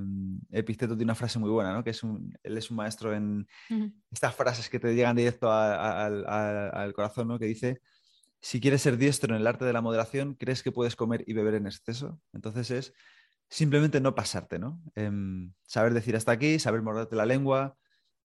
[0.52, 1.84] Episteto de una frase muy buena, ¿no?
[1.84, 3.48] Que es él es un maestro en
[4.12, 7.38] estas frases que te llegan directo al corazón, ¿no?
[7.38, 7.82] Que dice,
[8.42, 11.34] si quieres ser diestro en el arte de la moderación, ¿crees que puedes comer y
[11.34, 12.20] beber en exceso?
[12.34, 12.94] Entonces es
[13.48, 14.82] simplemente no pasarte, ¿no?
[14.96, 17.78] Em, saber decir hasta aquí, saber morderte la lengua,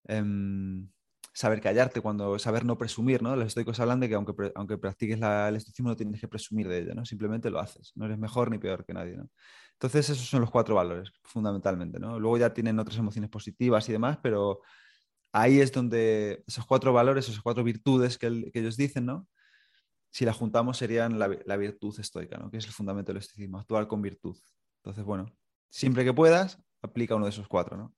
[0.05, 0.89] em,
[1.33, 3.35] saber callarte, cuando saber no presumir, ¿no?
[3.35, 6.67] Los estoicos hablan de que aunque, aunque practiques la, el estoicismo no tienes que presumir
[6.67, 7.05] de ella, ¿no?
[7.05, 9.29] Simplemente lo haces, no eres mejor ni peor que nadie, ¿no?
[9.73, 12.19] Entonces esos son los cuatro valores, fundamentalmente, ¿no?
[12.19, 14.61] Luego ya tienen otras emociones positivas y demás, pero
[15.31, 19.27] ahí es donde esos cuatro valores, esas cuatro virtudes que, ellos dicen, ¿no?
[20.11, 22.49] Si las juntamos serían la, la, virtud estoica, ¿no?
[22.49, 24.35] Que es el fundamento del estoicismo, actuar con virtud.
[24.77, 25.31] Entonces, bueno,
[25.69, 27.93] siempre que puedas, aplica uno de esos cuatro, ¿no?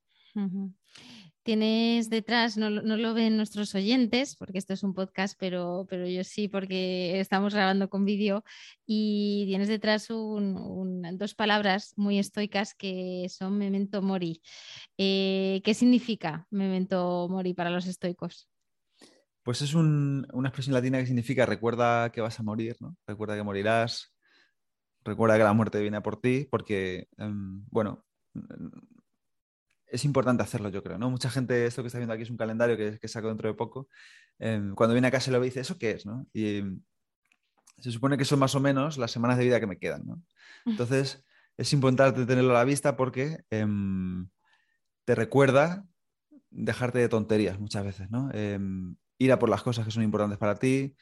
[1.43, 6.23] Tienes detrás, no, lo ven nuestros oyentes, porque esto es un podcast, pero, pero yo
[6.23, 8.43] sí, porque estamos grabando con vídeo,
[8.85, 14.41] y tienes detrás dos palabras muy estoicas que son memento mori.
[14.99, 18.47] Eh, ¿Qué significa memento mori para los estoicos?
[19.43, 22.95] Pues es una expresión latina que significa recuerda que vas a morir, ¿no?
[23.07, 24.13] Recuerda que morirás,
[25.03, 28.05] recuerda que la muerte viene por ti, porque, em, bueno,
[29.91, 31.09] es importante hacerlo, yo creo, ¿no?
[31.09, 33.55] Mucha gente, esto que está viendo aquí es un calendario que, que saco dentro de
[33.55, 33.89] poco.
[34.39, 36.05] Em, cuando viene a casa y lo ve, dice, ¿eso qué es?
[36.05, 36.25] ¿no?
[36.33, 36.81] Y em,
[37.77, 40.21] se supone que son más o menos las semanas de vida que me quedan, ¿no?
[40.65, 41.23] Entonces,
[41.57, 43.43] es importante tenerlo a la vista porque
[45.05, 45.85] te recuerda
[46.49, 48.29] dejarte de tonterías muchas veces, ¿no?
[49.21, 50.95] ir a por las cosas que son importantes para ti,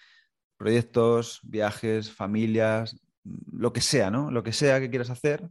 [0.58, 4.30] proyectos, viajes, familias, lo que sea, ¿no?
[4.30, 5.48] Lo que sea que quieras hacer,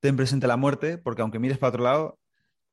[0.00, 2.20] ten presente la muerte, porque aunque mires para otro lado,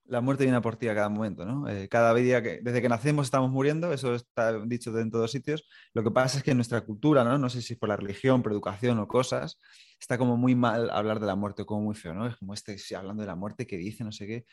[0.10, 1.68] la muerte viene a por ti a cada momento, ¿no?
[1.70, 5.66] Eh, cada día que, desde que nacemos estamos muriendo, eso está dicho en todos sitios.
[5.94, 7.38] Lo que pasa es que en nuestra cultura, ¿no?
[7.38, 9.60] No sé si es por la religión, por educación o cosas,
[10.00, 12.28] está como muy mal hablar de la muerte, como muy feo, ¿no?
[12.28, 14.46] Es como este, hablando de la muerte, que dice, no sé qué.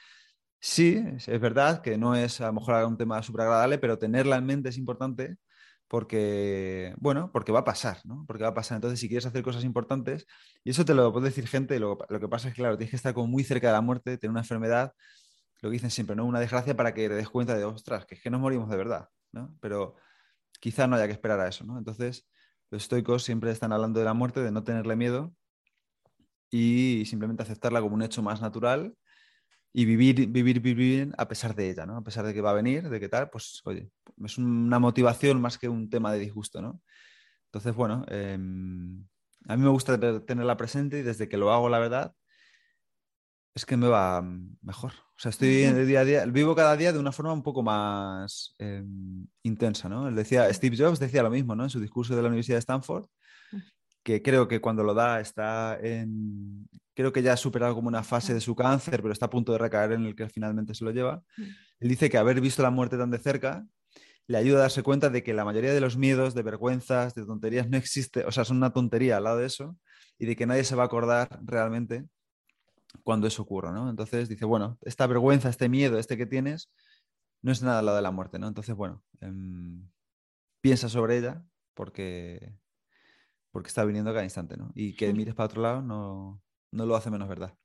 [0.61, 4.37] Sí, es verdad que no es a lo mejor un tema súper agradable, pero tenerla
[4.37, 5.37] en mente es importante
[5.89, 8.25] porque, bueno, porque va a pasar, ¿no?
[8.27, 8.77] Porque va a pasar.
[8.77, 10.27] Entonces, si quieres hacer cosas importantes,
[10.65, 12.91] y eso te lo puede decir gente, lo, lo que pasa es que, claro, tienes
[12.91, 14.93] que estar como muy cerca de la muerte, tener una enfermedad,
[15.63, 16.25] lo que dicen siempre, ¿no?
[16.25, 18.77] Una desgracia para que te des cuenta de, ostras, que es que nos morimos de
[18.77, 19.57] verdad, ¿no?
[19.61, 19.97] Pero
[20.61, 21.79] quizá no haya que esperar a eso, ¿no?
[21.79, 22.29] Entonces,
[22.71, 25.35] los estoicos siempre están hablando de la muerte, de no tenerle miedo
[26.51, 28.95] y simplemente aceptarla como un hecho más natural
[29.73, 31.99] y vivir, vivir, vivir a pesar de ella, ¿no?
[31.99, 33.91] A pesar de que va a venir, de que tal, pues, oye,
[34.25, 36.81] es una motivación más que un tema de disgusto, ¿no?
[37.47, 39.07] Entonces, bueno, em,
[39.49, 42.15] a mí me gusta tenerla presente y desde que lo hago, la verdad,
[43.57, 44.23] es que me va
[44.61, 44.93] mejor.
[44.93, 47.63] O sea, estoy el día a día, vivo cada día de una forma un poco
[47.63, 50.09] más em, intensa, ¿no?
[50.09, 51.65] Él decía, Steve Jobs decía lo mismo, ¿no?
[51.65, 53.07] En su discurso de la Universidad de Stanford,
[54.03, 58.05] que creo que cuando lo da está en, creo que ya ha superado como una
[58.05, 60.85] fase de su cáncer, pero está a punto de recaer en el que finalmente se
[60.85, 61.23] lo lleva.
[61.39, 61.43] Mm.
[61.81, 63.67] Él dice que haber visto la muerte tan de cerca
[64.27, 67.25] le ayuda a darse cuenta de que la mayoría de los miedos, de vergüenzas, de
[67.25, 69.79] tonterías no existe, o sea, son una tontería al lado de eso
[70.19, 72.05] y de que nadie se va a acordar realmente
[73.03, 73.89] cuando eso ocurra, ¿no?
[73.91, 76.71] Entonces dice, bueno, esta vergüenza, este miedo, este que tienes,
[77.43, 78.49] no es nada lado de la muerte, ¿no?
[78.49, 79.89] Entonces, bueno, em,
[80.61, 82.55] piensa sobre ella porque
[83.57, 84.71] porque está viniendo cada instante, ¿no?
[84.75, 87.57] Y que mires para otro lado no, lo hace menos verdad.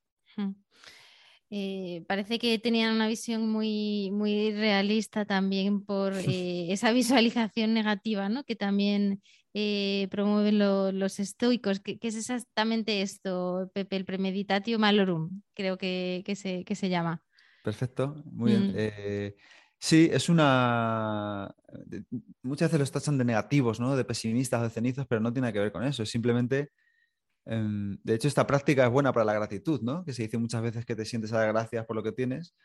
[1.54, 8.30] Eh, parece que tenían una visión muy, muy realista también por eh, esa visualización negativa,
[8.30, 8.46] ¿no?
[8.46, 9.22] Que también
[9.54, 10.60] eh, promueven
[10.98, 11.82] los estoicos.
[11.82, 13.98] ¿Qué, es exactamente esto, Pepe?
[13.98, 17.22] El premeditatio malorum, creo que, se, que se llama.
[17.64, 18.68] Perfecto, muy bien.
[18.70, 19.34] Mm.
[19.78, 21.54] Sí, es una...
[22.44, 23.96] Muchas veces los tachan de negativos, ¿no?
[23.96, 26.04] De pesimistas, de cenizos, pero no tiene que ver con eso.
[26.04, 26.72] Es simplemente...
[27.46, 30.04] Em, de hecho, esta práctica es buena para la gratitud, ¿no?
[30.04, 32.56] Que se dice muchas veces que te sientes a dar gracias por lo que tienes.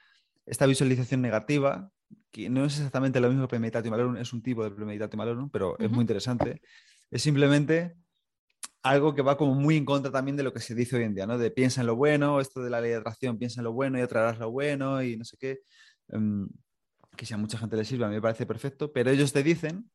[0.44, 1.90] Esta visualización negativa,
[2.30, 5.50] que no es exactamente lo mismo que premeditatio malorum, es un tipo de premeditatio malorum,
[5.50, 6.60] pero es muy interesante.
[7.10, 7.96] Es simplemente
[8.82, 11.14] algo que va como muy en contra también de lo que se dice hoy en
[11.14, 11.38] día, ¿no?
[11.38, 13.98] De piensa en lo bueno, esto de la ley de atracción, piensa en lo bueno
[13.98, 15.60] y atraerás lo bueno y no sé qué
[16.08, 16.48] em,
[17.16, 19.42] que si a mucha gente le sirve, a mí me parece perfecto, pero ellos te
[19.42, 19.90] dicen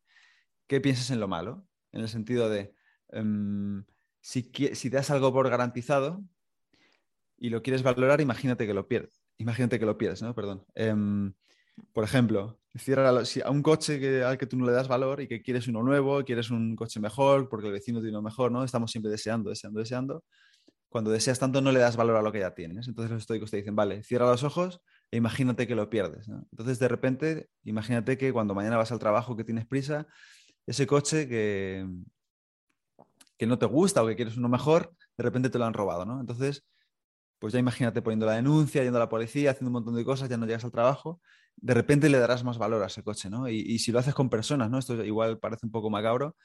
[0.68, 2.74] que pienses en lo malo, en el sentido de,
[3.10, 3.86] em,
[4.22, 6.24] si, si das algo por garantizado
[7.38, 9.22] y lo quieres valorar, imagínate que lo pierdes.
[9.38, 10.36] Imagínate que lo pierdes, ¿no?
[10.36, 10.64] Perdón.
[10.76, 11.34] Em,
[11.94, 15.22] por ejemplo, cierra si a un coche que, al que tú no le das valor
[15.22, 18.52] y que quieres uno nuevo, quieres un coche mejor porque el vecino tiene uno mejor,
[18.52, 18.64] ¿no?
[18.64, 20.24] Estamos siempre deseando, deseando, deseando.
[20.90, 22.88] Cuando deseas tanto no le das valor a lo que ya tienes.
[22.88, 26.28] Entonces los estoicos te dicen, vale, cierra los ojos e imagínate que lo pierdes.
[26.28, 30.06] Entonces de repente, imagínate que cuando mañana vas al trabajo que tienes prisa,
[30.68, 31.88] ese coche que,
[33.42, 36.06] que no te gusta o que quieres uno mejor, de repente te lo han robado,
[36.06, 36.22] ¿no?
[36.22, 36.64] Entonces,
[37.40, 40.30] pues ya imagínate poniendo la denuncia, yendo a la policía, haciendo un montón de cosas,
[40.30, 41.20] ya no llegas al trabajo,
[41.56, 43.50] de repente le darás más valor a ese coche, ¿no?
[43.50, 44.78] Y, y si lo haces con personas, ¿no?
[44.78, 46.36] Esto igual parece un poco macabro,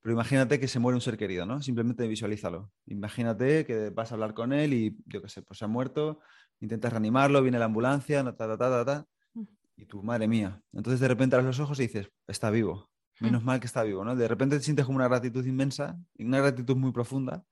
[0.00, 1.60] pero imagínate que se muere un ser querido, ¿no?
[1.60, 2.70] Simplemente visualízalo.
[2.86, 6.20] Imagínate que vas a hablar con él y, yo qué sé, pues se ha muerto,
[6.60, 9.42] intentas reanimarlo, viene la ambulancia, ta, ta, ta, ta, ta, mm.
[9.76, 10.62] y tú, madre mía.
[10.72, 12.93] Entonces de repente abres los ojos y dices, está vivo.
[13.20, 13.24] Mm.
[13.24, 14.16] Menos mal que está vivo, ¿no?
[14.16, 17.44] De repente te sientes como una gratitud inmensa, una gratitud muy profunda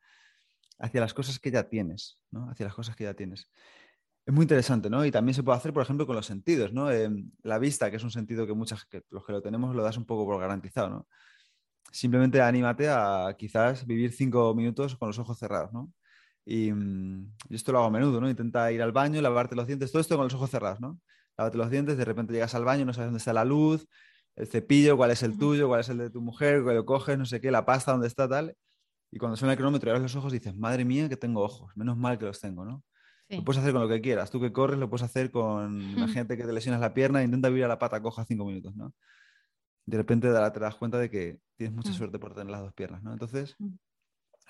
[0.78, 2.50] hacia las cosas que ya tienes, ¿no?
[2.50, 3.48] Hacia las cosas que ya tienes.
[4.24, 5.04] Es muy interesante, ¿no?
[5.04, 6.90] Y también se puede hacer, por ejemplo, con los sentidos, ¿no?
[6.90, 9.82] Em, la vista, que es un sentido que muchas, que los que lo tenemos lo
[9.82, 11.06] das un poco por garantizado, ¿no?
[11.92, 15.92] simplemente anímate a quizás vivir cinco minutos con los ojos cerrados, ¿no?
[16.44, 18.28] Y mm, yo esto lo hago a menudo, ¿no?
[18.28, 20.98] Intenta ir al baño, lavarte los dientes, todo esto con los ojos cerrados, ¿no?
[21.36, 23.86] Lávate los dientes, de repente llegas al baño, no sabes dónde está la luz,
[24.36, 27.18] el cepillo, cuál es el tuyo, cuál es el de tu mujer, que lo coges,
[27.18, 28.56] no sé qué, la pasta, dónde está, tal.
[29.10, 31.70] Y cuando suena el cronómetro y abres los ojos dices, madre mía, que tengo ojos,
[31.76, 32.82] menos mal que los tengo, ¿no?
[33.28, 34.30] Lo puedes hacer con lo que quieras.
[34.30, 37.48] Tú que corres, lo puedes hacer con, imagínate que te lesionas la pierna, e intenta
[37.48, 38.92] vivir a la pata coja cinco minutos, ¿no?
[39.86, 41.94] de repente te das cuenta de que tienes mucha mm.
[41.94, 43.12] suerte por tener las dos piernas, ¿no?
[43.12, 43.74] Entonces, mm.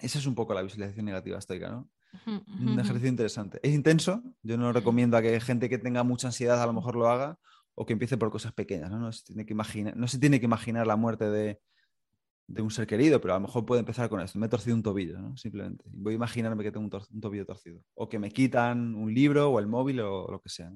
[0.00, 1.90] esa es un poco la visualización negativa estoica, ¿no?
[2.26, 3.58] Un ejercicio interesante.
[3.62, 6.94] Es intenso, yo no recomiendo a que gente que tenga mucha ansiedad a lo mejor
[6.94, 7.38] lo haga
[7.82, 8.98] o que empiece por cosas pequeñas, ¿no?
[8.98, 11.60] No se tiene que imaginar, no se tiene que imaginar la muerte de,
[12.62, 14.38] un ser querido, pero a lo mejor puede empezar con esto.
[14.38, 15.36] Me he torcido un tobillo, ¿no?
[15.36, 15.84] Simplemente.
[15.88, 17.82] Voy a imaginarme que tengo un, tobillo torcido.
[17.94, 20.72] O que me quitan un libro o el móvil o lo que sea.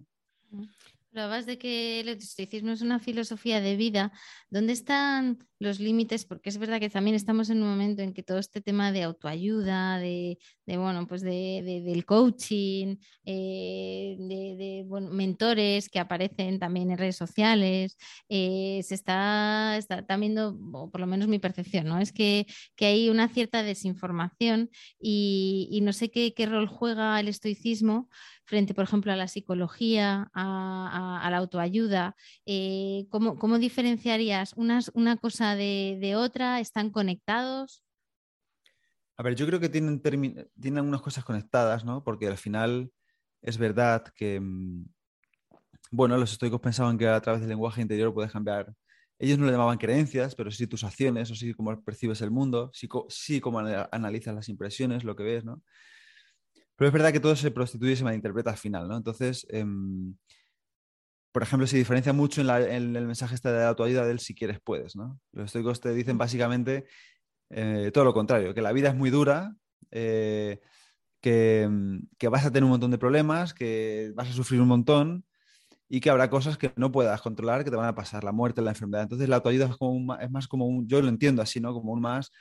[1.10, 4.12] Hablabas de que el estoicismo es una filosofía de vida.
[4.50, 6.24] ¿Dónde están los límites?
[6.24, 9.02] Porque es verdad que también estamos en un momento en que todo este tema de
[9.02, 17.16] autoayuda, de, bueno, pues de, del coaching, eh, de, mentores que aparecen también en redes
[17.16, 17.96] sociales,
[18.28, 21.98] eh, se está, está viendo, o por lo menos mi percepción, ¿no?
[21.98, 22.46] Es que,
[22.80, 28.08] hay una cierta desinformación y, no sé qué, rol juega el estoicismo
[28.44, 32.14] frente, por ejemplo, a la psicología, a, la autoayuda?
[32.46, 36.60] Eh, ¿cómo, diferenciarías una cosa de, otra?
[36.60, 37.84] ¿Están conectados?
[39.16, 42.02] A ver, yo creo que tienen, tienen algunas cosas conectadas, ¿no?
[42.02, 42.90] Porque al final
[43.42, 44.86] es verdad que, mm,
[45.90, 48.74] bueno, los estoicos pensaban que a través del lenguaje interior puedes cambiar.
[49.18, 52.70] Ellos no le llamaban creencias, pero sí tus acciones, o sí cómo percibes el mundo,
[52.74, 55.62] sí, sí cómo analizas las impresiones, lo que ves, ¿no?
[56.76, 58.96] Pero es verdad que todo se prostituye y se malinterpreta al final, ¿no?
[58.96, 60.14] Entonces, em,
[61.36, 64.58] por ejemplo, se diferencia mucho en, el mensaje este de la autoayuda del si quieres
[64.58, 65.20] puedes, ¿no?
[65.32, 66.86] Los estoicos te dicen básicamente
[67.50, 69.54] eh, todo lo contrario, que la vida es muy dura,
[69.90, 70.62] eh,
[71.20, 75.26] em, que, vas a tener un montón de problemas, que vas a sufrir un montón
[75.90, 78.62] y que habrá cosas que no puedas controlar, que te van a pasar, la muerte,
[78.62, 79.02] la enfermedad.
[79.02, 81.74] Entonces la autoayuda es, como es más como un, yo lo entiendo así, ¿no?
[81.74, 82.32] Como un más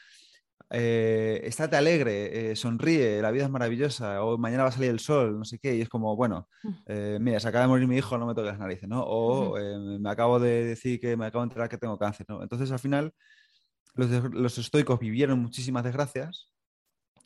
[0.71, 4.99] eh, estate alegre, eh, sonríe, la vida es maravillosa, o mañana va a salir el
[4.99, 6.69] sol, no sé qué, y es como, bueno, mm.
[6.87, 9.03] eh, mira, se acaba de morir mi hijo, no me toques las narices, ¿no?
[9.03, 9.57] O
[9.99, 12.41] me acabo de decir que me acabo de enterar que tengo cáncer, ¿no?
[12.41, 13.13] Entonces, al final,
[13.93, 16.51] los, estoicos vivieron muchísimas desgracias.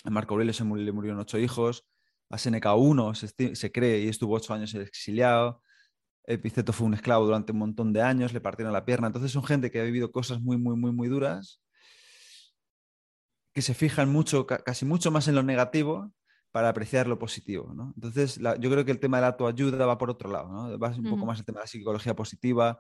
[0.04, 1.86] A Marco Aurelio se le murieron ocho hijos,
[2.30, 5.62] a Seneca uno se, se cree y estuvo ocho años exiliado.
[6.25, 9.08] Epiceto fue un esclavo durante un montón de años, le partieron la pierna.
[9.08, 11.62] Entonces son gente que ha vivido cosas muy, muy, muy, muy duras
[13.60, 16.13] que se fijan mucho, casi mucho más en lo negativo
[16.50, 17.74] para apreciar lo positivo.
[17.74, 17.91] ¿no?
[17.93, 20.80] Entonces, yo creo que el tema de la autoayuda va por otro lado, ¿no?
[20.80, 22.80] va un poco más el tema de la psicología positiva,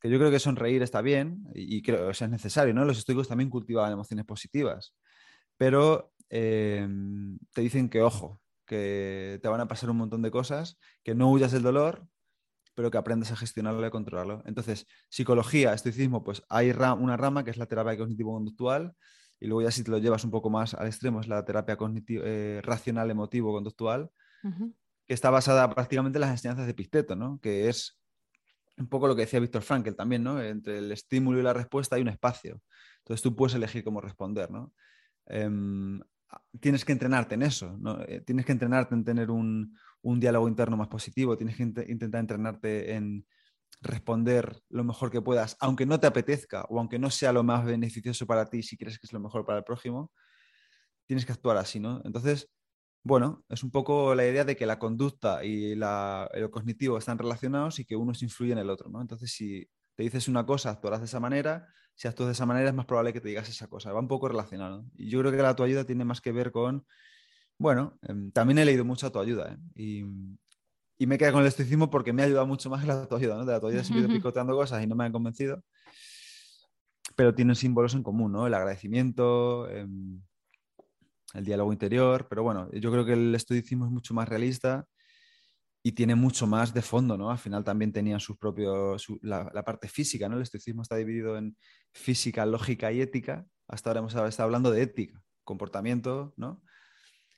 [0.00, 2.74] que yo creo que sonreír está bien y, creo que es necesario.
[2.74, 2.84] ¿no?
[2.84, 4.96] Los estoicos también cultivan emociones positivas,
[5.56, 10.80] pero em, te dicen que, ojo, que te van a pasar un montón de cosas,
[11.04, 12.08] que no huyas del dolor,
[12.74, 14.42] pero que aprendas a gestionarlo y a controlarlo.
[14.46, 18.96] Entonces, psicología, estoicismo, pues hay una rama que es la terapia cognitivo-conductual,
[19.40, 21.76] y luego ya si te lo llevas un poco más al extremo es la terapia
[22.08, 24.10] eh, racional, emotivo, conductual,
[24.42, 27.40] que está basada prácticamente en las enseñanzas de Epicteto, ¿no?
[27.42, 27.98] que es
[28.76, 30.40] un poco lo que decía Víctor Frankl también, ¿no?
[30.40, 32.60] entre el estímulo y la respuesta hay un espacio.
[32.98, 34.50] Entonces tú puedes elegir cómo responder.
[34.50, 34.72] ¿no?
[35.26, 36.00] Em,
[36.60, 40.88] tienes que entrenarte en eso, eh, tienes que entrenarte en tener un, diálogo interno más
[40.88, 43.26] positivo, tienes que intentar entrenarte en
[43.80, 47.64] responder lo mejor que puedas, aunque no te apetezca o aunque no sea lo más
[47.64, 50.12] beneficioso para ti si crees que es lo mejor para el prójimo,
[51.06, 52.02] tienes que actuar así, ¿no?
[52.04, 52.50] Entonces,
[53.04, 57.78] bueno, es un poco la idea de que la conducta y lo cognitivo están relacionados
[57.78, 59.00] y que uno se influye en el otro, ¿no?
[59.00, 62.68] Entonces, si te dices una cosa, actuarás de esa manera, si actúas de esa manera
[62.68, 64.84] es más probable que te digas esa cosa, va un poco relacionado.
[64.96, 66.84] Y yo creo que la ayuda tiene más que ver con,
[67.58, 69.58] bueno, em, también he leído mucho a tu ayuda ¿eh?
[69.74, 70.04] y,
[70.98, 73.36] y, me queda con el estoicismo porque me ha ayudado mucho más que la ayuda,
[73.36, 73.44] ¿no?
[73.44, 75.62] De la ayuda he seguido picoteando cosas y no me han convencido,
[77.16, 78.46] pero tienen símbolos en común, ¿no?
[78.46, 80.20] El agradecimiento, em,
[81.34, 84.86] el diálogo interior, pero bueno, yo creo que el estoicismo es mucho más realista
[85.82, 87.30] y tiene mucho más de fondo, ¿no?
[87.30, 90.36] Al final también tenían sus propios, la, parte física, ¿no?
[90.36, 91.56] El estoicismo está dividido en
[91.92, 93.46] física, lógica y ética.
[93.68, 96.60] Hasta ahora hemos estado hablando de ética, comportamiento, ¿no?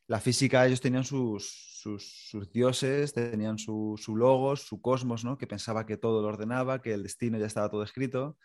[0.09, 5.39] La física, ellos tenían sus, sus, dioses, tenían su, su, logos, su cosmos, ¿no?
[5.39, 8.37] Que pensaba que todo lo ordenaba, que el destino ya estaba todo escrito.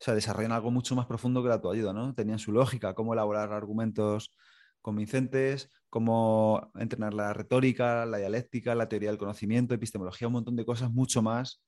[0.00, 2.14] O sea, desarrollan algo mucho más profundo que la tu ¿no?
[2.14, 4.30] Tenían su lógica, cómo elaborar argumentos
[4.80, 10.64] convincentes, cómo entrenar la retórica, la dialéctica, la teoría del conocimiento, epistemología, un montón de
[10.64, 11.62] cosas mucho más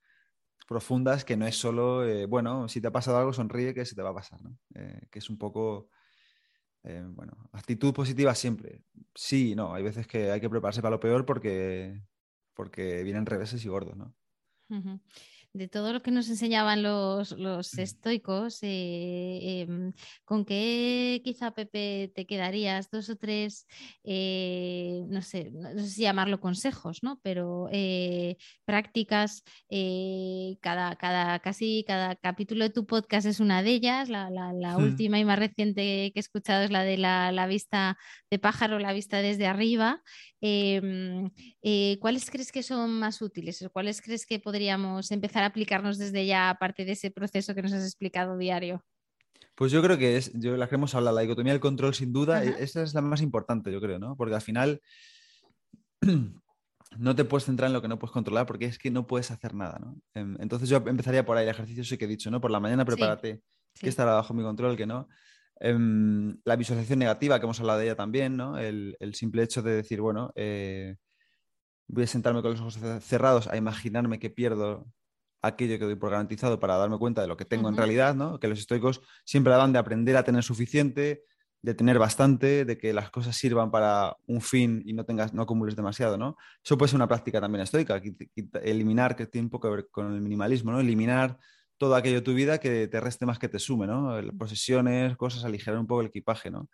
[0.67, 3.95] profundas que no es solo, eh, bueno, si te ha pasado algo, sonríe que se
[3.95, 4.39] te va a pasar,
[4.75, 5.89] eh, que es un poco,
[6.83, 8.83] eh, bueno, actitud positiva siempre.
[9.13, 12.01] Sí, no, hay veces que hay que prepararse para lo peor porque,
[12.53, 14.15] porque vienen reveses y gordos, ¿no?
[15.53, 22.11] De todo lo que nos enseñaban los, los estoicos, eh, em, ¿con qué quizá, Pepe,
[22.15, 22.89] te quedarías?
[22.89, 23.67] Dos o tres,
[24.03, 27.19] eh, no, sé, no sé si llamarlo consejos, ¿no?
[27.21, 29.43] Pero eh, prácticas,
[30.61, 34.09] cada, cada, casi cada capítulo de tu podcast es una de ellas.
[34.09, 34.29] La,
[34.77, 37.97] última y más reciente que he escuchado es la de la, la vista
[38.29, 40.01] de pájaro, la vista desde arriba.
[40.41, 41.29] Em,
[41.61, 43.63] eh, ¿cuáles crees que son más útiles?
[43.71, 47.73] ¿Cuáles crees que podríamos empezar a aplicarnos desde ya, aparte de ese proceso que nos
[47.73, 48.83] has explicado diario?
[49.53, 52.11] Pues yo creo que es, yo la que hemos hablado, la dicotomía del control, sin
[52.11, 54.15] duda, e, esa es la más importante, yo creo, ¿no?
[54.17, 54.81] Porque al final
[56.97, 59.29] no te puedes centrar en lo que no puedes controlar porque es que no puedes
[59.29, 60.01] hacer nada, ¿no?
[60.15, 62.41] Em, entonces yo empezaría por ahí, el ejercicio sí que he dicho, ¿no?
[62.41, 63.43] Por la mañana prepárate,
[63.79, 65.07] que estará bajo mi control, que no.
[65.63, 68.57] Em, la visualización negativa, que hemos hablado de ella también, ¿no?
[68.57, 70.95] el, simple hecho de decir, bueno, eh,
[71.87, 74.87] voy a sentarme con los ojos cerrados a imaginarme que pierdo
[75.43, 78.39] aquello que doy por garantizado para darme cuenta de lo que tengo en realidad, ¿no?
[78.39, 81.25] que los estoicos siempre hablan de aprender a tener suficiente,
[81.61, 85.43] de tener bastante, de que las cosas sirvan para un fin y no tengas, no
[85.43, 86.37] acumules demasiado, ¿no?
[86.63, 88.01] Eso puede ser una práctica también estoica,
[88.63, 90.79] eliminar, que tiene un poco que ver con el minimalismo, ¿no?
[90.79, 91.37] Eliminar
[91.81, 94.15] todo aquello de tu vida que te reste más que te sume, ¿no?
[94.37, 96.69] Posesiones, cosas, aligerar un poco el equipaje, ¿no?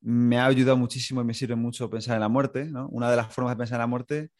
[0.00, 2.88] Me ha ayudado muchísimo y me sirve mucho pensar en la muerte, ¿no?
[2.88, 4.30] Una de las formas de pensar en la muerte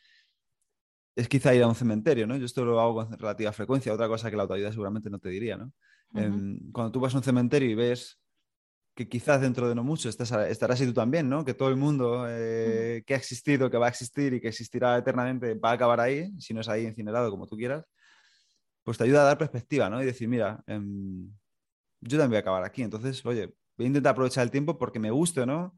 [1.14, 2.38] es quizá ir a un cementerio, ¿no?
[2.38, 5.28] Yo esto lo hago con relativa frecuencia, otra cosa que la autoayuda seguramente no te
[5.28, 5.70] diría, ¿no?
[6.14, 8.18] Em, cuando tú vas a un cementerio y ves
[8.94, 11.44] que quizás dentro de no mucho estarás ahí tú también, ¿no?
[11.44, 14.96] Que todo el mundo eh, que ha existido, que va a existir y que existirá
[14.96, 17.84] eternamente va a acabar ahí, si no es ahí incinerado como tú quieras
[18.86, 20.00] pues te ayuda a dar perspectiva, ¿no?
[20.00, 21.28] Y decir, mira, em,
[22.00, 23.46] yo también voy a acabar aquí, entonces, oye,
[23.76, 25.76] voy a intentar aprovechar el tiempo porque me guste, ¿no?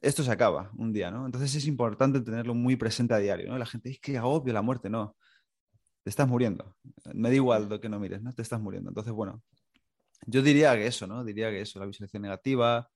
[0.00, 1.26] Esto se acaba un día, ¿no?
[1.26, 3.58] Entonces es importante tenerlo muy presente a diario, ¿no?
[3.58, 5.16] La gente dice que obvio la muerte, no.
[6.04, 6.76] Te estás muriendo.
[7.12, 8.32] Me da igual lo que no mires, ¿no?
[8.32, 8.90] Te estás muriendo.
[8.90, 9.42] Entonces, bueno,
[10.26, 11.24] yo diría que eso, ¿no?
[11.24, 12.88] Diría que eso, la visualización negativa,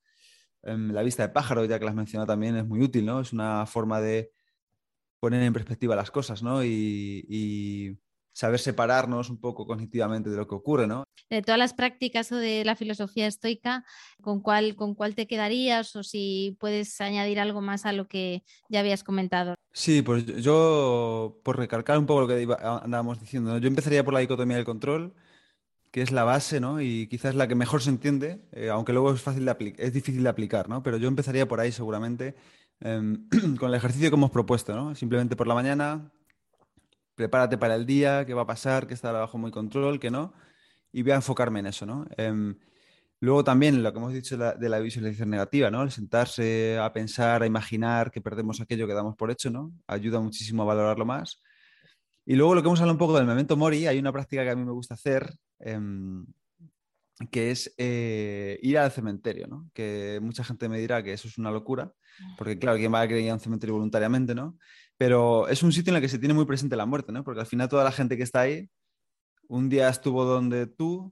[0.62, 3.20] em, la vista de pájaro, ya que las mencionado también, es muy útil, ¿no?
[3.20, 4.30] Es una forma de
[5.18, 6.62] poner en perspectiva las cosas, ¿no?
[6.64, 7.98] y
[8.40, 11.04] saber separarnos un poco cognitivamente de lo que ocurre, ¿no?
[11.28, 13.84] De todas las prácticas o de la filosofía estoica,
[14.22, 18.42] ¿con cuál, ¿con cuál te quedarías o si puedes añadir algo más a lo que
[18.70, 19.56] ya habías comentado?
[19.74, 22.48] Sí, pues yo, por recalcar un poco lo que
[22.82, 25.12] andábamos diciendo, yo empezaría por la dicotomía del control,
[25.90, 26.80] que es la base, ¿no?
[26.80, 30.22] Y quizás la que mejor se entiende, eh, aunque luego es, fácil de es difícil
[30.22, 30.82] de aplicar, ¿no?
[30.82, 32.34] Pero yo empezaría por ahí seguramente,
[32.80, 34.94] em, con el ejercicio que hemos propuesto, ¿no?
[34.94, 36.10] Simplemente por la mañana,
[37.20, 40.32] prepárate para el día, qué va a pasar, qué está bajo mi control, qué no,
[40.90, 42.06] y voy a enfocarme en eso, ¿no?
[42.16, 42.56] Em,
[43.20, 45.82] luego también lo que hemos dicho de la, visualización negativa, ¿no?
[45.82, 49.70] El sentarse a pensar, a imaginar que perdemos aquello que damos por hecho, ¿no?
[49.86, 51.42] Ayuda muchísimo a valorarlo más.
[52.24, 54.50] Y luego lo que hemos hablado un poco del momento mori, hay una práctica que
[54.50, 56.24] a mí me gusta hacer, em,
[57.30, 59.70] que es eh, ir al cementerio, ¿no?
[59.74, 61.92] Que mucha gente me dirá que eso es una locura,
[62.38, 64.56] porque claro, ¿quién va a querer ir a un cementerio voluntariamente, ¿no?
[65.00, 67.24] Pero es un sitio en el que se tiene muy presente la muerte, ¿no?
[67.24, 68.68] Porque al final toda la gente que está ahí,
[69.48, 71.10] un día estuvo donde tú,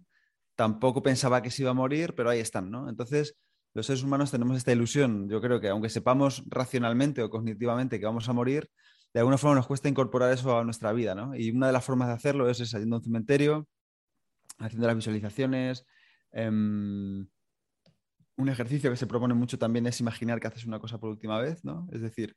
[0.57, 2.91] tampoco pensaba que se iba a morir, pero ahí están, ¿no?
[2.91, 3.39] Entonces,
[3.73, 5.27] los seres humanos tenemos esta ilusión.
[5.31, 8.69] Yo creo que aunque sepamos racionalmente o cognitivamente que vamos a morir,
[9.15, 11.35] de alguna forma nos cuesta incorporar eso a nuestra vida, ¿no?
[11.35, 13.67] Y una de las formas de hacerlo es, yendo a un cementerio,
[14.59, 15.87] haciendo las visualizaciones.
[16.33, 17.27] Em,
[18.37, 21.41] un ejercicio que se propone mucho también es imaginar que haces una cosa por última
[21.41, 21.89] vez, ¿no?
[21.91, 22.37] Es decir,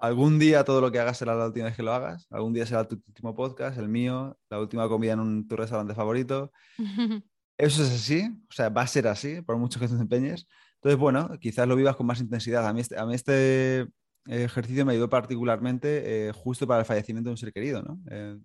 [0.00, 2.66] algún día todo lo que hagas será la última vez que lo hagas, algún día
[2.66, 6.50] será tu último podcast, el mío, la última comida en un, tu restaurante favorito.
[7.58, 10.46] Eso es así, o sea, va a ser así, por mucho que te empeñes.
[10.76, 12.66] Entonces, bueno, quizás lo vivas con más intensidad.
[12.66, 13.86] A mí este, a mí este
[14.26, 18.00] ejercicio me ayudó particularmente eh, justo para el fallecimiento de un ser querido, ¿no?
[18.10, 18.38] Eh,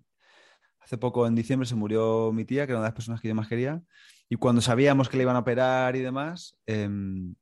[0.80, 3.28] hace poco, en diciembre, se murió mi tía, que era una de las personas que
[3.28, 3.80] yo más quería,
[4.28, 7.34] y cuando sabíamos que le iban a operar y demás, em,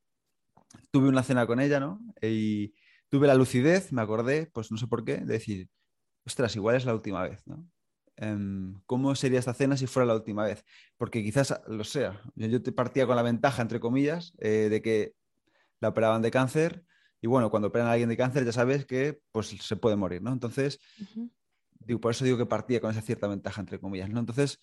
[0.91, 1.99] tuve una cena con ella, ¿no?
[2.21, 2.73] Y
[3.09, 5.69] tuve la lucidez, me acordé, pues no sé por qué, de decir,
[6.25, 7.67] ostras, igual es la última vez, ¿no?
[8.17, 10.63] Em, ¿Cómo sería esta cena si fuera la última vez?
[10.97, 12.21] Porque quizás lo sea.
[12.35, 15.13] Yo, te partía con la ventaja, entre comillas, eh, de que
[15.81, 16.85] la operaban de cáncer
[17.25, 20.21] y bueno, cuando operan a alguien de cáncer ya sabes que pues se puede morir,
[20.21, 20.31] ¿no?
[20.31, 20.79] Entonces,
[21.79, 24.19] digo, por eso digo que partía con esa cierta ventaja, entre comillas, ¿no?
[24.19, 24.59] Entonces,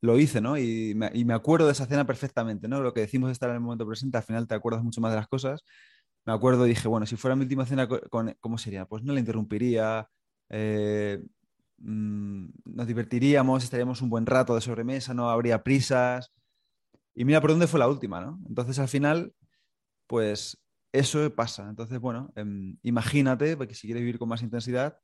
[0.00, 0.56] lo hice, ¿no?
[0.56, 2.80] Y me, acuerdo de esa cena perfectamente, ¿no?
[2.80, 5.16] Lo que decimos estar en el momento presente, al final te acuerdas mucho más de
[5.16, 5.64] las cosas.
[6.26, 7.88] Me acuerdo dije, bueno, si fuera mi última cena,
[8.40, 8.84] ¿cómo sería?
[8.86, 10.08] Pues no la interrumpiría,
[10.50, 11.22] eh,
[11.78, 16.32] mm, nos divertiríamos, estaríamos un buen rato de sobremesa, no habría prisas.
[17.14, 18.38] Y mira por dónde fue la última, ¿no?
[18.48, 19.32] Entonces al final,
[20.06, 20.58] pues
[20.92, 21.68] eso pasa.
[21.68, 24.98] Entonces, bueno, em, imagínate, porque si quieres vivir con más intensidad,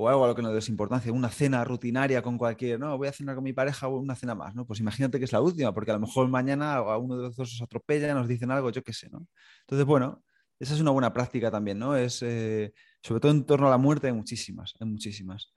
[0.00, 3.08] o algo a lo que no des importancia, una cena rutinaria con cualquier, no, voy
[3.08, 4.64] a cenar con mi pareja o una cena más, ¿no?
[4.64, 7.34] Pues imagínate que es la última, porque a lo mejor mañana a uno de los
[7.34, 9.26] dos os atropella, nos dicen algo, yo qué sé, ¿no?
[9.62, 10.22] Entonces, bueno,
[10.60, 11.96] esa es una buena práctica también, ¿no?
[11.96, 12.72] Es, eh,
[13.02, 15.52] sobre todo en torno a la muerte, hay muchísimas, hay muchísimas.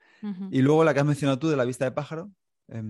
[0.50, 2.32] Y luego la que has mencionado tú de la vista de pájaro,
[2.70, 2.82] eh,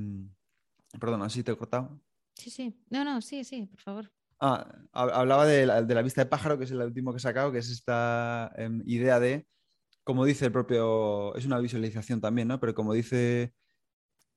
[1.02, 2.02] perdona, si te he cortado.
[2.34, 4.12] Sí, sí, no, no, sí, sí, por favor.
[4.40, 7.58] Ah, hablaba de la, vista de pájaro, que es el último que he sacado, que
[7.58, 9.46] es esta em, idea de,
[10.04, 12.60] como dice el propio, es una visualización también, ¿no?
[12.60, 13.54] Pero como dice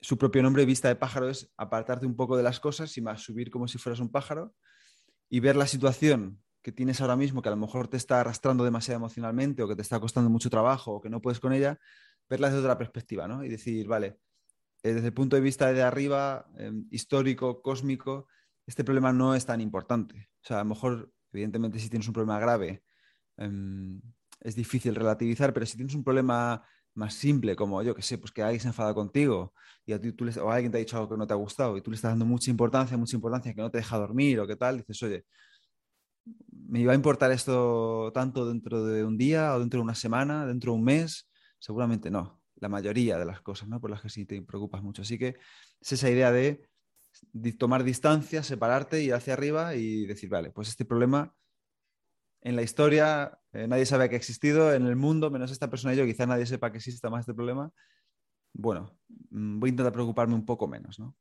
[0.00, 3.22] su propio nombre, vista de pájaro es apartarte un poco de las cosas y más
[3.22, 4.54] subir como si fueras un pájaro
[5.30, 8.64] y ver la situación que tienes ahora mismo, que a lo mejor te está arrastrando
[8.64, 11.78] demasiado emocionalmente o que te está costando mucho trabajo o que no puedes con ella,
[12.28, 13.44] verla desde otra perspectiva, ¿no?
[13.44, 14.18] Y decir, vale,
[14.82, 18.28] eh, desde el punto de vista de arriba, em, histórico, cósmico,
[18.66, 20.28] este problema no es tan importante.
[20.42, 22.82] O sea, a lo mejor, evidentemente, si tienes un problema grave,
[23.36, 24.00] em,
[24.44, 26.62] es difícil relativizar, pero si tienes un problema
[26.94, 29.52] más simple, como yo que sé, pues que alguien se enfada contigo
[29.84, 31.76] y a ti, tú o alguien te ha dicho algo que no te ha gustado
[31.76, 34.46] y tú le estás dando mucha importancia, mucha importancia, que no te deja dormir o
[34.46, 35.24] qué tal, dices, oye,
[36.52, 40.46] ¿me iba a importar esto tanto dentro de un día o dentro de una semana,
[40.46, 41.28] dentro de un mes?
[41.58, 43.80] Seguramente no, la mayoría de las cosas, ¿no?
[43.80, 45.02] Por las que sí te preocupas mucho.
[45.02, 45.36] Así que
[45.80, 46.68] es esa idea de
[47.58, 51.34] tomar distancia, separarte, ir hacia arriba y decir, vale, pues este problema
[52.44, 55.94] en la historia eh, nadie sabe que ha existido, en el mundo, menos esta persona
[55.94, 57.70] y yo, quizá nadie sepa que exista más este problema.
[58.52, 58.96] Bueno,
[59.30, 61.16] mm, voy a intentar preocuparme un poco menos, ¿no?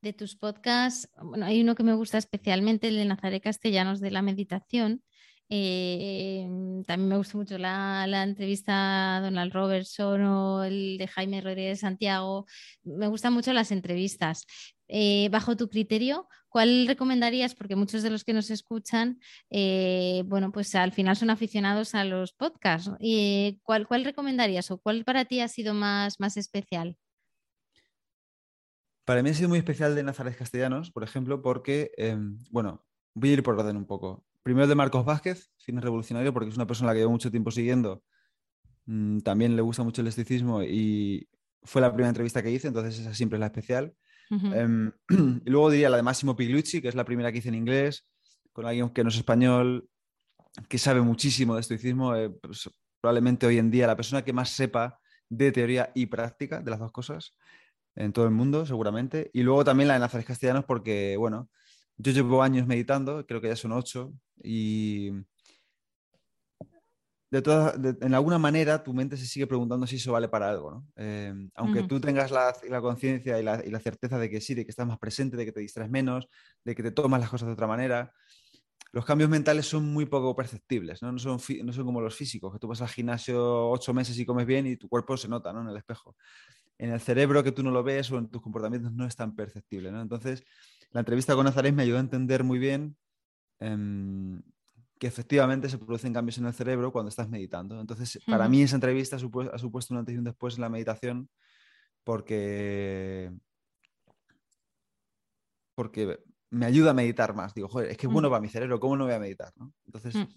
[0.00, 4.12] De tus podcasts, bueno, hay uno que me gusta especialmente, el de Nazaret Castellanos de
[4.12, 5.02] la meditación,
[5.50, 6.46] eh,
[6.86, 12.46] también me gustó mucho la, entrevista a Donald Robertson o el de Jaime Rodríguez Santiago.
[12.84, 14.46] Me gustan mucho las entrevistas.
[14.88, 17.54] Eh, bajo tu criterio, ¿cuál recomendarías?
[17.54, 19.20] Porque muchos de los que nos escuchan,
[19.50, 22.90] eh, bueno, pues al final son aficionados a los podcasts.
[23.62, 26.96] ¿cuál, ¿Cuál recomendarías o cuál para ti ha sido más, más especial?
[29.04, 32.84] Para mí ha sido muy especial de Nazaret Castellanos, por ejemplo, porque, em, bueno,
[33.14, 36.56] voy a ir por orden un poco primero de Marcos Vázquez, cine revolucionario, porque es
[36.56, 38.02] una persona que llevo mucho tiempo siguiendo.
[38.86, 41.28] Mm, también le gusta mucho el esticismo y
[41.62, 43.94] fue la primera entrevista que hice, entonces esa siempre es la especial.
[44.30, 44.92] Em,
[45.44, 48.06] y luego diría la de Máximo Piglucci, que es la primera que hice en inglés,
[48.52, 49.88] con alguien que no es español,
[50.68, 52.70] que sabe muchísimo de estoicismo, eh, pues,
[53.00, 54.98] probablemente hoy en día la persona que más sepa
[55.28, 57.36] de teoría y práctica de las dos cosas
[57.94, 59.30] en todo el mundo, seguramente.
[59.32, 61.48] Y luego también la de Nazares Castellanos, porque, bueno,
[61.96, 64.12] yo llevo años meditando, creo que ya son ocho,
[64.42, 65.10] y
[67.30, 70.70] de todas, en alguna manera tu mente se sigue preguntando si eso vale para algo,
[70.70, 70.86] ¿no?
[70.96, 74.86] Eh, aunque tú tengas la, conciencia y la, certeza de que sí, de que estás
[74.86, 76.28] más presente, de que te distraes menos,
[76.64, 78.12] de que te tomas las cosas de otra manera,
[78.92, 81.12] los cambios mentales son muy poco perceptibles, ¿no?
[81.12, 84.24] No son, no son como los físicos, que tú vas al gimnasio ocho meses y
[84.24, 85.60] comes bien y tu cuerpo se nota, ¿no?
[85.60, 86.16] En el espejo.
[86.78, 89.36] En el cerebro que tú no lo ves o en tus comportamientos no es tan
[89.36, 90.00] perceptible, ¿no?
[90.00, 90.44] Entonces,
[90.92, 92.96] la entrevista con Nazaret me ayudó a entender muy bien
[93.60, 94.40] em,
[94.98, 97.80] que efectivamente se producen cambios en el cerebro cuando estás meditando.
[97.80, 101.28] Entonces, para mí esa entrevista ha, supuesto un antes y un después en la meditación
[102.04, 103.30] porque,
[105.74, 106.18] porque
[106.50, 107.54] me ayuda a meditar más.
[107.54, 109.52] Digo, joder, es que es bueno para mi cerebro, ¿cómo no voy a meditar?
[109.56, 109.72] ¿no?
[109.86, 110.28] Entonces, Mm.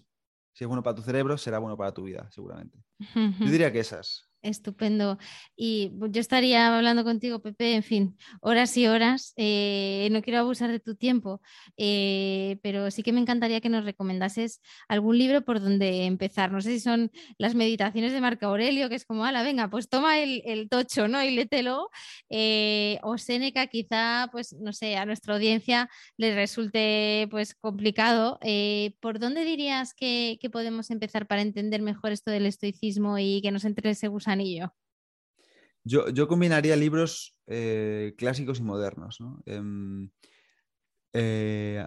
[0.52, 2.78] si es bueno para tu cerebro, será bueno para tu vida, seguramente.
[3.14, 4.31] Yo diría que esas.
[4.42, 5.18] Estupendo.
[5.56, 9.32] Y yo estaría hablando contigo, Pepe, en fin, horas y horas.
[9.36, 11.40] Eh, no quiero abusar de tu tiempo,
[11.76, 16.50] eh, pero sí que me encantaría que nos recomendases algún libro por donde empezar.
[16.50, 19.88] No sé si son las meditaciones de Marco Aurelio, que es como, ala, venga, pues
[19.88, 21.22] toma el, el tocho, ¿no?
[21.22, 21.90] Y lételo.
[22.28, 28.40] Eh, o Séneca, quizá, pues, no sé, a nuestra audiencia les resulte pues complicado.
[29.00, 33.50] ¿por dónde dirías que, que podemos empezar para entender mejor esto del estoicismo y que
[33.50, 34.74] nos entre ese gusanillo?
[35.84, 39.20] Yo, yo combinaría libros eh, clásicos y modernos.
[39.20, 39.42] ¿no?
[39.46, 40.10] Em,
[41.12, 41.86] eh,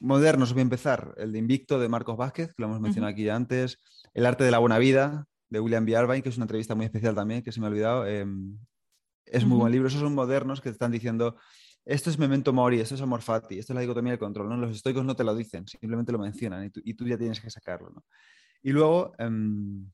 [0.00, 1.14] modernos, voy a empezar.
[1.16, 3.80] El de Invicto de Marcos Vázquez, que lo hemos mencionado aquí ya antes.
[4.12, 5.92] El arte de la buena vida de William B.
[5.92, 8.06] Irvine, que es una entrevista muy especial también, que se me ha olvidado.
[8.06, 8.58] Em,
[9.26, 9.88] es muy buen libro.
[9.88, 11.36] Esos son modernos que te están diciendo,
[11.84, 14.48] esto es memento mori, esto es amor fati, esto es la dicotomía del control.
[14.48, 14.56] ¿no?
[14.56, 17.40] Los estoicos no te lo dicen, simplemente lo mencionan y tú, y tú ya tienes
[17.40, 17.90] que sacarlo.
[17.90, 18.04] ¿no?
[18.62, 19.86] Y luego, em,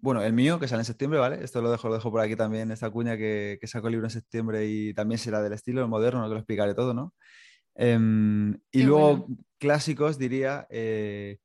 [0.00, 1.42] bueno, el mío, que sale en septiembre, ¿vale?
[1.42, 4.06] Esto lo dejo, lo dejo por aquí también, esta cuña que, que sacó el libro
[4.06, 7.14] en septiembre y también será del estilo moderno, no te lo explicaré todo, ¿no?
[7.74, 9.38] Em, y Qué luego, bueno.
[9.58, 11.38] clásicos, diría, eh,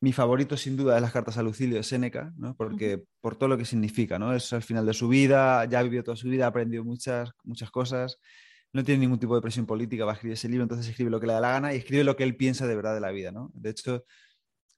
[0.00, 2.54] mi favorito sin duda es las cartas a Lucilio de Séneca, ¿no?
[2.56, 4.34] Porque por todo lo que significa, ¿no?
[4.34, 7.30] Es al final de su vida, ya ha vivido toda su vida, ha aprendido muchas,
[7.44, 8.18] muchas cosas,
[8.72, 11.26] no tiene ningún tipo de presión política para escribir ese libro, entonces escribe lo que
[11.26, 13.32] le da la gana y escribe lo que él piensa de verdad de la vida,
[13.32, 13.50] ¿no?
[13.54, 14.04] De hecho,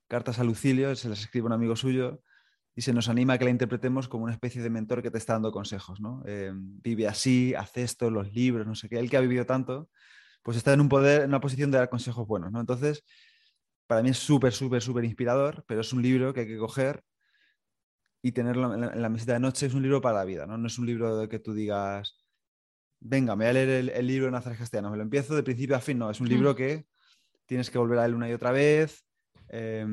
[0.09, 2.23] cartas a Lucilio se las escribe un amigo suyo
[2.75, 5.19] y se nos anima a que la interpretemos como una especie de mentor que te
[5.19, 6.23] está dando consejos, ¿no?
[6.27, 8.99] Eh, vive así, hace esto, los libros, no sé qué.
[8.99, 9.91] Él que ha vivido tanto,
[10.43, 12.61] pues está en un poder, en una posición de dar consejos buenos, ¿no?
[12.61, 13.05] Entonces,
[13.89, 17.03] para mí es súper, súper, súper inspirador, pero es un libro que hay que coger
[18.23, 19.67] y tenerlo en la, en la mesita de noche.
[19.67, 20.57] Es un libro para la vida, ¿no?
[20.57, 22.25] No es un libro de que tú digas,
[23.01, 25.43] venga, me voy a leer el, el libro de Nazaret Castellanos, me lo empiezo de
[25.43, 26.11] principio a fin, no.
[26.11, 26.87] Es un libro que
[27.47, 29.05] tienes que volver a él una y otra vez,
[29.51, 29.87] eh,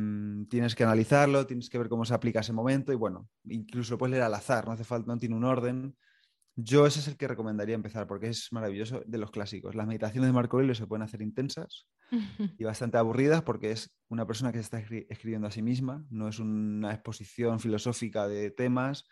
[0.49, 3.97] tienes que analizarlo, tienes que ver cómo se aplica ese momento y bueno, incluso lo
[3.97, 5.95] puedes leer al azar, no hace falta, no tiene un orden.
[6.57, 9.75] Yo ese es el que recomendaría empezar porque es maravilloso de los clásicos.
[9.75, 11.87] Las meditaciones de Marco Aurelio se pueden hacer intensas
[12.57, 16.05] y bastante aburridas porque es una persona que se está escri- escribiendo a sí misma,
[16.09, 19.05] no es una exposición filosófica de temas.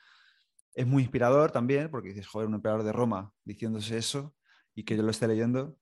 [0.73, 4.35] Es muy inspirador también porque dices, joder, un emperador de Roma diciéndose eso
[4.73, 5.77] y que yo lo esté leyendo.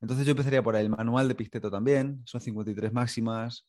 [0.00, 0.84] Entonces yo empezaría por ahí.
[0.84, 3.66] El manual de Pisteto también, son 53 máximas.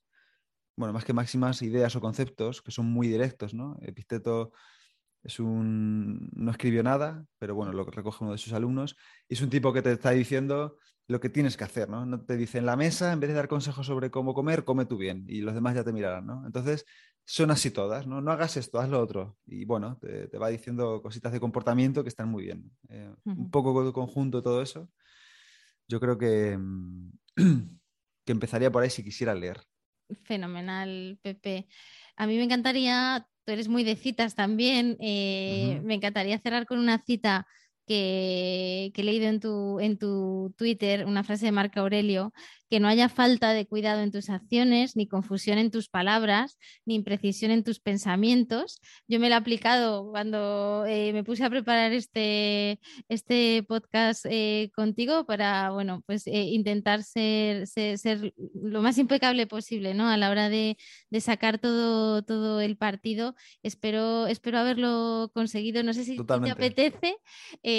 [0.76, 3.78] Bueno, más que máximas, ideas o conceptos que son muy directos, ¿no?
[3.82, 4.52] Episteto
[5.24, 6.30] es un...
[6.34, 8.96] no escribió nada, pero bueno, lo recoge uno de sus alumnos.
[9.28, 12.06] Y es un tipo que te está diciendo lo que tienes que hacer, ¿no?
[12.06, 14.86] No te dice en la mesa, en vez de dar consejos sobre cómo comer, come
[14.86, 16.44] tú bien y los demás ya te mirarán, ¿no?
[16.46, 16.86] Entonces,
[17.26, 18.22] son así todas, ¿no?
[18.22, 19.38] No hagas esto, haz lo otro.
[19.46, 22.72] Y bueno, te, te va diciendo cositas de comportamiento que están muy bien.
[22.90, 24.90] Eh, Un poco conjunto todo eso.
[25.88, 27.12] Yo creo que, mm,
[28.26, 29.62] que empezaría por ahí si quisiera leer.
[30.24, 31.68] Fenomenal, Pepe.
[32.16, 36.80] A mí me encantaría, tú eres muy de citas también, eh, me encantaría cerrar con
[36.80, 37.48] una cita
[37.88, 42.34] que, que he leído en tu, en tu Twitter, una frase de Marco Aurelio,
[42.76, 46.96] que no haya falta de cuidado en tus acciones, ni confusión en tus palabras, ni
[46.96, 48.82] imprecisión en tus pensamientos.
[49.08, 54.72] Yo me lo he aplicado cuando eh, me puse a preparar este, este podcast eh,
[54.76, 60.10] contigo para, bueno, pues eh, intentar ser, ser, ser lo más impecable posible, ¿no?
[60.10, 60.76] A la hora de,
[61.10, 63.36] de sacar todo, todo el partido.
[63.64, 65.82] Espero, espero haberlo conseguido.
[65.82, 67.16] No sé si, te apetece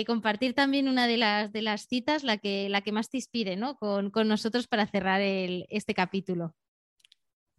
[0.07, 3.57] compartir también una de las, de las citas, la que, la que más te inspire,
[3.57, 3.77] ¿no?
[3.77, 6.55] Con, con nosotros para cerrar este capítulo.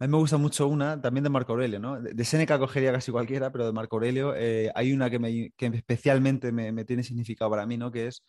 [0.00, 2.00] A mí me gusta mucho una, también de Marco Aurelio, ¿no?
[2.00, 5.50] De, de Séneca cogería casi cualquiera, pero de Marco Aurelio eh, hay una que, me,
[5.56, 7.90] que especialmente me, tiene significado para mí, ¿no?
[7.90, 8.24] Que es,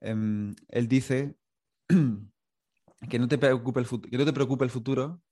[0.00, 0.14] eh,
[0.68, 1.36] él dice
[3.08, 5.22] que no, te preocupe el que no te preocupe el futuro,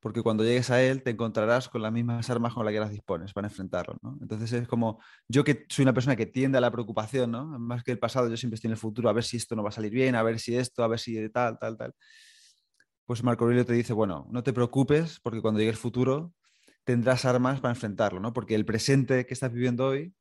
[0.00, 2.90] porque cuando llegues a él te encontrarás con las mismas armas con las que las
[2.90, 4.16] dispones para enfrentarlo, ¿no?
[4.22, 4.98] Entonces es como,
[5.28, 7.44] yo que soy una persona que tiende a la preocupación, ¿no?
[7.58, 9.62] Más que el pasado, yo siempre estoy en el futuro, a ver si esto no
[9.62, 11.94] va a salir bien, a ver si esto, a ver si tal, tal, tal.
[13.08, 16.34] Pues Marco Aurelio te dice, bueno, no te preocupes, porque cuando llegue el futuro
[16.84, 18.34] tendrás armas para enfrentarlo, ¿no?
[18.34, 20.14] Porque el presente que estás viviendo hoy,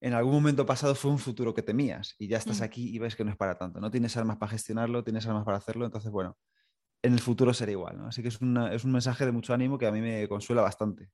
[0.00, 3.16] en algún momento pasado fue un futuro que temías y ya estás aquí y ves
[3.16, 6.12] que no es para tanto, no tienes armas para gestionarlo, tienes armas para hacerlo, entonces,
[6.12, 6.38] bueno,
[7.02, 7.98] en el futuro será igual.
[7.98, 8.06] ¿no?
[8.06, 10.62] Así que es, una, es, un mensaje de mucho ánimo que a mí me consuela
[10.62, 11.10] bastante.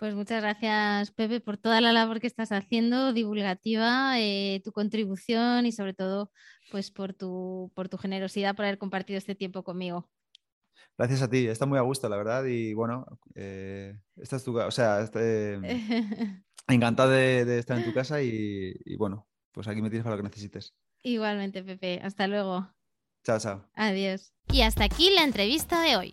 [0.00, 5.66] Pues muchas gracias, Pepe, por toda la labor que estás haciendo, divulgativa, eh, tu contribución
[5.66, 6.32] y sobre todo,
[6.70, 10.08] pues por tu, por tu generosidad por haber compartido este tiempo conmigo.
[10.96, 12.46] Gracias a ti, está muy a gusto, la verdad.
[12.46, 15.60] Y bueno, eh, esta es tu, o sea, este,
[16.66, 20.16] encantado de, de, estar en tu casa y, y bueno, pues aquí me tienes para
[20.16, 20.74] lo que necesites.
[21.02, 22.00] Igualmente, Pepe.
[22.02, 22.72] Hasta luego.
[23.22, 23.68] Chao, chao.
[23.74, 24.32] Adiós.
[24.50, 26.12] Y hasta aquí la entrevista de hoy.